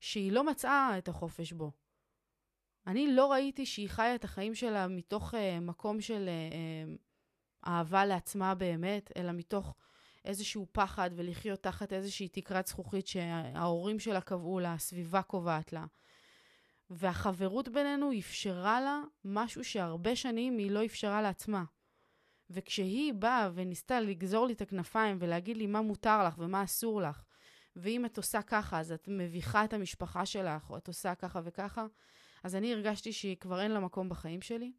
שהיא 0.00 0.32
לא 0.32 0.44
מצאה 0.44 0.98
את 0.98 1.08
החופש 1.08 1.52
בו. 1.52 1.72
אני 2.86 3.12
לא 3.12 3.32
ראיתי 3.32 3.66
שהיא 3.66 3.88
חיה 3.88 4.14
את 4.14 4.24
החיים 4.24 4.54
שלה 4.54 4.88
מתוך 4.88 5.34
uh, 5.34 5.36
מקום 5.60 6.00
של 6.00 6.28
uh, 6.28 7.68
אהבה 7.68 8.04
לעצמה 8.04 8.54
באמת, 8.54 9.10
אלא 9.16 9.32
מתוך 9.32 9.74
איזשהו 10.24 10.66
פחד 10.72 11.10
ולחיות 11.16 11.62
תחת 11.62 11.92
איזושהי 11.92 12.28
תקרת 12.28 12.66
זכוכית 12.66 13.06
שההורים 13.06 13.98
שלה 13.98 14.20
קבעו 14.20 14.60
לה, 14.60 14.72
הסביבה 14.72 15.22
קובעת 15.22 15.72
לה. 15.72 15.84
והחברות 16.90 17.68
בינינו 17.68 18.10
אפשרה 18.18 18.80
לה 18.80 19.00
משהו 19.24 19.64
שהרבה 19.64 20.16
שנים 20.16 20.58
היא 20.58 20.70
לא 20.70 20.84
אפשרה 20.84 21.22
לעצמה. 21.22 21.64
וכשהיא 22.50 23.14
באה 23.14 23.50
וניסתה 23.54 24.00
לגזור 24.00 24.46
לי 24.46 24.52
את 24.52 24.60
הכנפיים 24.60 25.16
ולהגיד 25.20 25.56
לי 25.56 25.66
מה 25.66 25.82
מותר 25.82 26.24
לך 26.24 26.34
ומה 26.38 26.64
אסור 26.64 27.02
לך, 27.02 27.22
ואם 27.78 28.04
את 28.04 28.16
עושה 28.16 28.42
ככה, 28.42 28.80
אז 28.80 28.92
את 28.92 29.08
מביכה 29.08 29.64
את 29.64 29.72
המשפחה 29.72 30.26
שלך, 30.26 30.70
או 30.70 30.76
את 30.76 30.88
עושה 30.88 31.14
ככה 31.14 31.40
וככה, 31.44 31.86
אז 32.44 32.54
אני 32.54 32.72
הרגשתי 32.72 33.12
שהיא 33.12 33.36
כבר 33.36 33.60
אין 33.60 33.70
לה 33.70 33.80
מקום 33.80 34.08
בחיים 34.08 34.40
שלי. 34.40 34.72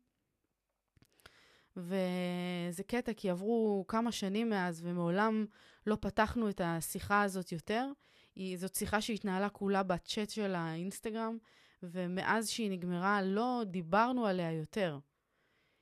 וזה 1.77 2.83
קטע, 2.87 3.13
כי 3.13 3.29
עברו 3.29 3.85
כמה 3.87 4.11
שנים 4.11 4.49
מאז, 4.49 4.81
ומעולם 4.83 5.45
לא 5.87 5.97
פתחנו 6.01 6.49
את 6.49 6.61
השיחה 6.63 7.21
הזאת 7.21 7.51
יותר. 7.51 7.91
היא, 8.35 8.57
זאת 8.57 8.75
שיחה 8.75 9.01
שהתנהלה 9.01 9.49
כולה 9.49 9.83
בצ'אט 9.83 10.29
של 10.29 10.55
האינסטגרם, 10.55 11.37
ומאז 11.83 12.49
שהיא 12.49 12.71
נגמרה 12.71 13.21
לא 13.21 13.63
דיברנו 13.65 14.25
עליה 14.25 14.51
יותר. 14.51 14.99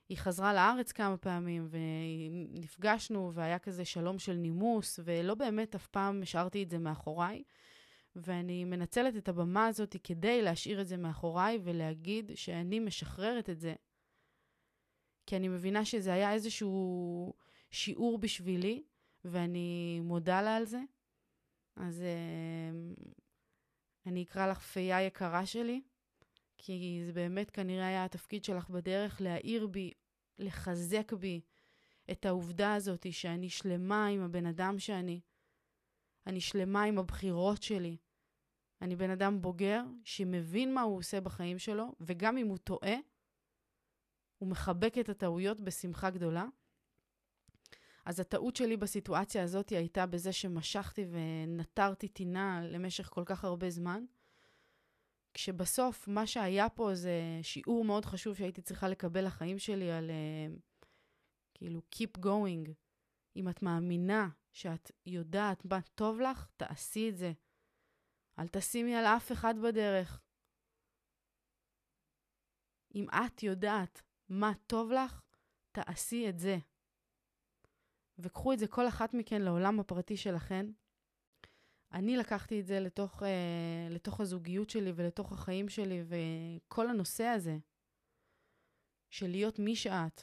היא 0.08 0.18
חזרה 0.18 0.54
לארץ 0.54 0.92
כמה 0.92 1.16
פעמים, 1.16 1.68
ונפגשנו, 1.70 3.30
והיה 3.34 3.58
כזה 3.58 3.84
שלום 3.84 4.18
של 4.18 4.32
נימוס, 4.34 5.00
ולא 5.04 5.34
באמת 5.34 5.74
אף 5.74 5.86
פעם 5.86 6.22
השארתי 6.22 6.62
את 6.62 6.70
זה 6.70 6.78
מאחוריי. 6.78 7.42
ואני 8.16 8.64
מנצלת 8.64 9.16
את 9.16 9.28
הבמה 9.28 9.66
הזאת 9.66 9.96
כדי 10.04 10.42
להשאיר 10.42 10.80
את 10.80 10.88
זה 10.88 10.96
מאחוריי 10.96 11.58
ולהגיד 11.64 12.30
שאני 12.34 12.78
משחררת 12.78 13.50
את 13.50 13.60
זה. 13.60 13.74
כי 15.26 15.36
אני 15.36 15.48
מבינה 15.48 15.84
שזה 15.84 16.12
היה 16.12 16.32
איזשהו 16.32 17.32
שיעור 17.70 18.18
בשבילי, 18.18 18.82
ואני 19.24 20.00
מודה 20.00 20.42
לה 20.42 20.56
על 20.56 20.64
זה. 20.64 20.80
אז 21.76 22.02
uh, 22.02 23.10
אני 24.06 24.22
אקרא 24.22 24.46
לך 24.46 24.60
פייה 24.60 25.02
יקרה 25.02 25.46
שלי, 25.46 25.82
כי 26.58 27.02
זה 27.06 27.12
באמת 27.12 27.50
כנראה 27.50 27.86
היה 27.86 28.04
התפקיד 28.04 28.44
שלך 28.44 28.70
בדרך 28.70 29.20
להאיר 29.20 29.66
בי, 29.66 29.92
לחזק 30.38 31.12
בי 31.12 31.40
את 32.10 32.26
העובדה 32.26 32.74
הזאת 32.74 33.12
שאני 33.12 33.50
שלמה 33.50 34.06
עם 34.06 34.20
הבן 34.20 34.46
אדם 34.46 34.78
שאני. 34.78 35.20
אני 36.26 36.40
שלמה 36.40 36.82
עם 36.82 36.98
הבחירות 36.98 37.62
שלי. 37.62 37.96
אני 38.82 38.96
בן 38.96 39.10
אדם 39.10 39.42
בוגר 39.42 39.82
שמבין 40.04 40.74
מה 40.74 40.82
הוא 40.82 40.96
עושה 40.96 41.20
בחיים 41.20 41.58
שלו, 41.58 41.94
וגם 42.00 42.38
אם 42.38 42.46
הוא 42.46 42.58
טועה, 42.58 42.96
הוא 44.38 44.48
מחבק 44.48 44.98
את 45.00 45.08
הטעויות 45.08 45.60
בשמחה 45.60 46.10
גדולה. 46.10 46.46
אז 48.04 48.20
הטעות 48.20 48.56
שלי 48.56 48.76
בסיטואציה 48.76 49.42
הזאת 49.42 49.68
הייתה 49.68 50.06
בזה 50.06 50.32
שמשכתי 50.32 51.06
ונטרתי 51.10 52.08
טינה 52.08 52.60
למשך 52.64 53.08
כל 53.12 53.22
כך 53.26 53.44
הרבה 53.44 53.70
זמן. 53.70 54.04
כשבסוף 55.38 56.08
מה 56.08 56.26
שהיה 56.26 56.68
פה 56.68 56.94
זה 56.94 57.20
שיעור 57.42 57.84
מאוד 57.84 58.04
חשוב 58.04 58.36
שהייתי 58.36 58.62
צריכה 58.62 58.88
לקבל 58.88 59.26
לחיים 59.26 59.58
שלי 59.58 59.90
על 59.90 60.10
uh, 60.10 60.80
כאילו 61.54 61.80
keep 61.94 62.18
going. 62.24 62.72
אם 63.36 63.48
את 63.48 63.62
מאמינה 63.62 64.28
שאת 64.52 64.90
יודעת 65.06 65.64
מה 65.64 65.80
טוב 65.94 66.20
לך, 66.20 66.48
תעשי 66.56 67.08
את 67.08 67.16
זה. 67.16 67.32
אל 68.38 68.48
תשימי 68.48 68.94
על 68.94 69.04
אף 69.04 69.32
אחד 69.32 69.54
בדרך. 69.68 70.22
אם 72.94 73.06
את 73.10 73.42
יודעת 73.42 74.02
מה 74.28 74.52
טוב 74.66 74.90
לך, 74.90 75.22
תעשי 75.72 76.28
את 76.28 76.38
זה. 76.38 76.56
וקחו 78.18 78.52
את 78.52 78.58
זה 78.58 78.68
כל 78.68 78.88
אחת 78.88 79.14
מכן 79.14 79.42
לעולם 79.42 79.80
הפרטי 79.80 80.16
שלכן. 80.16 80.66
אני 81.92 82.16
לקחתי 82.16 82.60
את 82.60 82.66
זה 82.66 82.80
לתוך, 82.80 83.22
אה, 83.22 83.88
לתוך 83.90 84.20
הזוגיות 84.20 84.70
שלי 84.70 84.92
ולתוך 84.94 85.32
החיים 85.32 85.68
שלי, 85.68 86.04
וכל 86.08 86.90
הנושא 86.90 87.24
הזה 87.24 87.58
של 89.10 89.26
להיות 89.26 89.58
מי 89.58 89.76
שאת, 89.76 90.22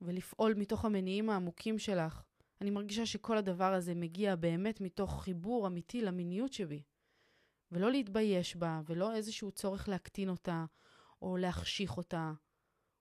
ולפעול 0.00 0.54
מתוך 0.54 0.84
המניעים 0.84 1.30
העמוקים 1.30 1.78
שלך, 1.78 2.22
אני 2.60 2.70
מרגישה 2.70 3.06
שכל 3.06 3.38
הדבר 3.38 3.72
הזה 3.72 3.94
מגיע 3.94 4.36
באמת 4.36 4.80
מתוך 4.80 5.22
חיבור 5.22 5.66
אמיתי 5.66 6.00
למיניות 6.00 6.52
שבי. 6.52 6.82
ולא 7.72 7.90
להתבייש 7.90 8.56
בה, 8.56 8.80
ולא 8.86 9.14
איזשהו 9.14 9.50
צורך 9.50 9.88
להקטין 9.88 10.28
אותה, 10.28 10.64
או 11.22 11.36
להחשיך 11.36 11.96
אותה, 11.96 12.32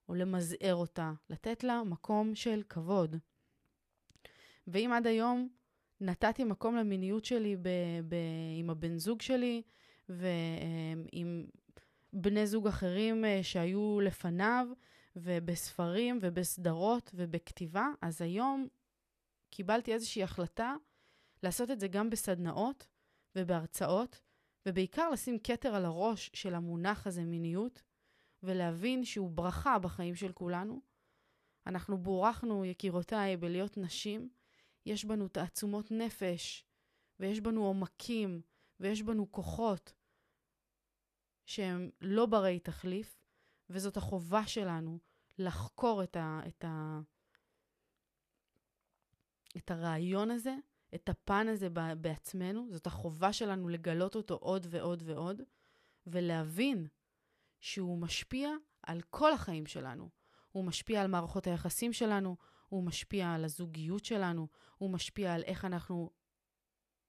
או 0.09 0.15
למזער 0.15 0.75
אותה, 0.75 1.13
לתת 1.29 1.63
לה 1.63 1.83
מקום 1.83 2.35
של 2.35 2.63
כבוד. 2.69 3.15
ואם 4.67 4.91
עד 4.93 5.07
היום 5.07 5.49
נתתי 6.01 6.43
מקום 6.43 6.75
למיניות 6.75 7.25
שלי 7.25 7.55
ב- 7.55 8.01
ב- 8.09 8.15
עם 8.59 8.69
הבן 8.69 8.97
זוג 8.97 9.21
שלי 9.21 9.61
ועם 10.09 11.45
בני 12.13 12.47
זוג 12.47 12.67
אחרים 12.67 13.25
אה, 13.25 13.39
שהיו 13.43 13.99
לפניו, 14.01 14.67
ובספרים 15.15 16.19
ובסדרות 16.21 17.11
ובכתיבה, 17.15 17.87
אז 18.01 18.21
היום 18.21 18.67
קיבלתי 19.49 19.93
איזושהי 19.93 20.23
החלטה 20.23 20.75
לעשות 21.43 21.71
את 21.71 21.79
זה 21.79 21.87
גם 21.87 22.09
בסדנאות 22.09 22.87
ובהרצאות, 23.35 24.21
ובעיקר 24.65 25.09
לשים 25.09 25.39
כתר 25.43 25.75
על 25.75 25.85
הראש 25.85 26.31
של 26.33 26.55
המונח 26.55 27.07
הזה 27.07 27.23
מיניות, 27.23 27.81
ולהבין 28.43 29.05
שהוא 29.05 29.31
ברכה 29.31 29.79
בחיים 29.79 30.15
של 30.15 30.31
כולנו. 30.31 30.81
אנחנו 31.67 31.97
בורכנו, 31.97 32.65
יקירותיי, 32.65 33.37
בלהיות 33.37 33.77
נשים. 33.77 34.29
יש 34.85 35.05
בנו 35.05 35.27
תעצומות 35.27 35.91
נפש, 35.91 36.65
ויש 37.19 37.39
בנו 37.39 37.65
עומקים, 37.65 38.41
ויש 38.79 39.01
בנו 39.01 39.31
כוחות 39.31 39.93
שהם 41.45 41.89
לא 42.01 42.25
ברי 42.25 42.59
תחליף, 42.59 43.21
וזאת 43.69 43.97
החובה 43.97 44.47
שלנו 44.47 44.99
לחקור 45.37 46.03
את, 46.03 46.15
ה, 46.15 46.41
את, 46.47 46.65
ה, 46.65 46.99
את 49.57 49.71
הרעיון 49.71 50.31
הזה, 50.31 50.55
את 50.95 51.09
הפן 51.09 51.47
הזה 51.47 51.69
בעצמנו. 51.97 52.67
זאת 52.71 52.87
החובה 52.87 53.33
שלנו 53.33 53.69
לגלות 53.69 54.15
אותו 54.15 54.35
עוד 54.35 54.67
ועוד 54.69 55.03
ועוד, 55.05 55.41
ולהבין 56.07 56.87
שהוא 57.59 57.97
משפיע 57.97 58.49
על 58.83 59.01
כל 59.01 59.33
החיים 59.33 59.65
שלנו. 59.65 60.09
הוא 60.51 60.65
משפיע 60.65 61.01
על 61.01 61.07
מערכות 61.07 61.47
היחסים 61.47 61.93
שלנו, 61.93 62.37
הוא 62.71 62.83
משפיע 62.83 63.33
על 63.33 63.45
הזוגיות 63.45 64.05
שלנו, 64.05 64.47
הוא 64.77 64.89
משפיע 64.89 65.33
על 65.33 65.43
איך 65.43 65.65
אנחנו 65.65 66.09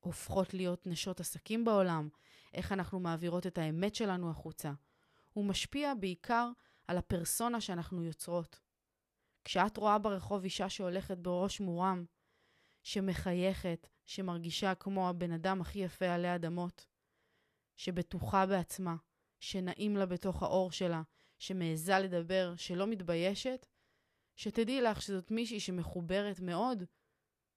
הופכות 0.00 0.54
להיות 0.54 0.86
נשות 0.86 1.20
עסקים 1.20 1.64
בעולם, 1.64 2.08
איך 2.54 2.72
אנחנו 2.72 3.00
מעבירות 3.00 3.46
את 3.46 3.58
האמת 3.58 3.94
שלנו 3.94 4.30
החוצה. 4.30 4.72
הוא 5.32 5.44
משפיע 5.44 5.94
בעיקר 5.94 6.50
על 6.88 6.98
הפרסונה 6.98 7.60
שאנחנו 7.60 8.02
יוצרות. 8.02 8.60
כשאת 9.44 9.76
רואה 9.76 9.98
ברחוב 9.98 10.44
אישה 10.44 10.68
שהולכת 10.68 11.18
בראש 11.18 11.60
מורם, 11.60 12.04
שמחייכת, 12.82 13.88
שמרגישה 14.04 14.74
כמו 14.74 15.08
הבן 15.08 15.32
אדם 15.32 15.60
הכי 15.60 15.78
יפה 15.78 16.14
עלי 16.14 16.34
אדמות, 16.34 16.86
שבטוחה 17.76 18.46
בעצמה, 18.46 18.96
שנעים 19.40 19.96
לה 19.96 20.06
בתוך 20.06 20.42
האור 20.42 20.72
שלה, 20.72 21.02
שמעיזה 21.38 21.98
לדבר, 21.98 22.54
שלא 22.56 22.86
מתביישת, 22.86 23.66
שתדעי 24.36 24.80
לך 24.80 25.02
שזאת 25.02 25.30
מישהי 25.30 25.60
שמחוברת 25.60 26.40
מאוד 26.40 26.84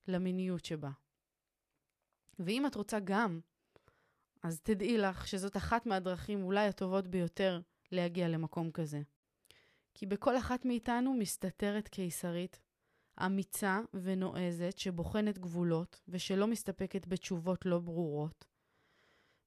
למיניות 0.07 0.65
שבה. 0.65 0.91
ואם 2.39 2.67
את 2.67 2.75
רוצה 2.75 2.99
גם, 2.99 3.39
אז 4.43 4.61
תדעי 4.61 4.97
לך 4.97 5.27
שזאת 5.27 5.57
אחת 5.57 5.85
מהדרכים 5.85 6.43
אולי 6.43 6.67
הטובות 6.67 7.07
ביותר 7.07 7.61
להגיע 7.91 8.27
למקום 8.27 8.71
כזה. 8.71 9.01
כי 9.93 10.05
בכל 10.05 10.37
אחת 10.37 10.65
מאיתנו 10.65 11.13
מסתתרת 11.13 11.87
קיסרית, 11.87 12.59
אמיצה 13.25 13.79
ונועזת 13.93 14.77
שבוחנת 14.77 15.37
גבולות 15.37 16.01
ושלא 16.07 16.47
מסתפקת 16.47 17.07
בתשובות 17.07 17.65
לא 17.65 17.79
ברורות, 17.79 18.45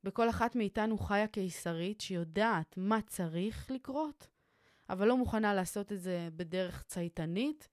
בכל 0.04 0.30
אחת 0.30 0.56
מאיתנו 0.56 0.98
חיה 0.98 1.28
קיסרית 1.28 2.00
שיודעת 2.00 2.74
מה 2.76 3.02
צריך 3.02 3.70
לקרות, 3.70 4.28
אבל 4.90 5.08
לא 5.08 5.16
מוכנה 5.16 5.54
לעשות 5.54 5.92
את 5.92 6.00
זה 6.00 6.28
בדרך 6.36 6.82
צייתנית, 6.82 7.68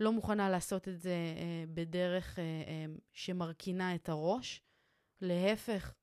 לא 0.00 0.12
מוכנה 0.12 0.50
לעשות 0.50 0.88
את 0.88 1.00
זה 1.00 1.14
אה, 1.36 1.64
בדרך 1.74 2.38
אה, 2.38 2.44
אה, 2.44 2.84
שמרכינה 3.12 3.94
את 3.94 4.08
הראש. 4.08 4.62
להפך, 5.20 5.94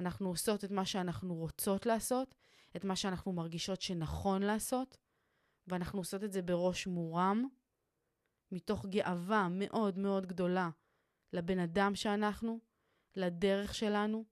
אנחנו 0.00 0.28
עושות 0.28 0.64
את 0.64 0.70
מה 0.70 0.86
שאנחנו 0.86 1.34
רוצות 1.34 1.86
לעשות, 1.86 2.34
את 2.76 2.84
מה 2.84 2.96
שאנחנו 2.96 3.32
מרגישות 3.32 3.80
שנכון 3.80 4.42
לעשות, 4.42 4.96
ואנחנו 5.66 5.98
עושות 5.98 6.24
את 6.24 6.32
זה 6.32 6.42
בראש 6.42 6.86
מורם, 6.86 7.44
מתוך 8.52 8.86
גאווה 8.86 9.48
מאוד 9.50 9.98
מאוד 9.98 10.26
גדולה 10.26 10.70
לבן 11.32 11.58
אדם 11.58 11.94
שאנחנו, 11.94 12.60
לדרך 13.16 13.74
שלנו, 13.74 14.24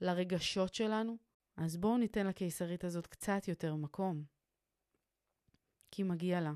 לרגשות 0.00 0.74
שלנו, 0.74 1.16
אז 1.56 1.76
בואו 1.76 1.98
ניתן 1.98 2.26
לקיסרית 2.26 2.84
הזאת 2.84 3.06
קצת 3.06 3.48
יותר 3.48 3.74
מקום. 3.74 4.35
כי 5.96 6.02
מגיע 6.02 6.40
לה. 6.40 6.52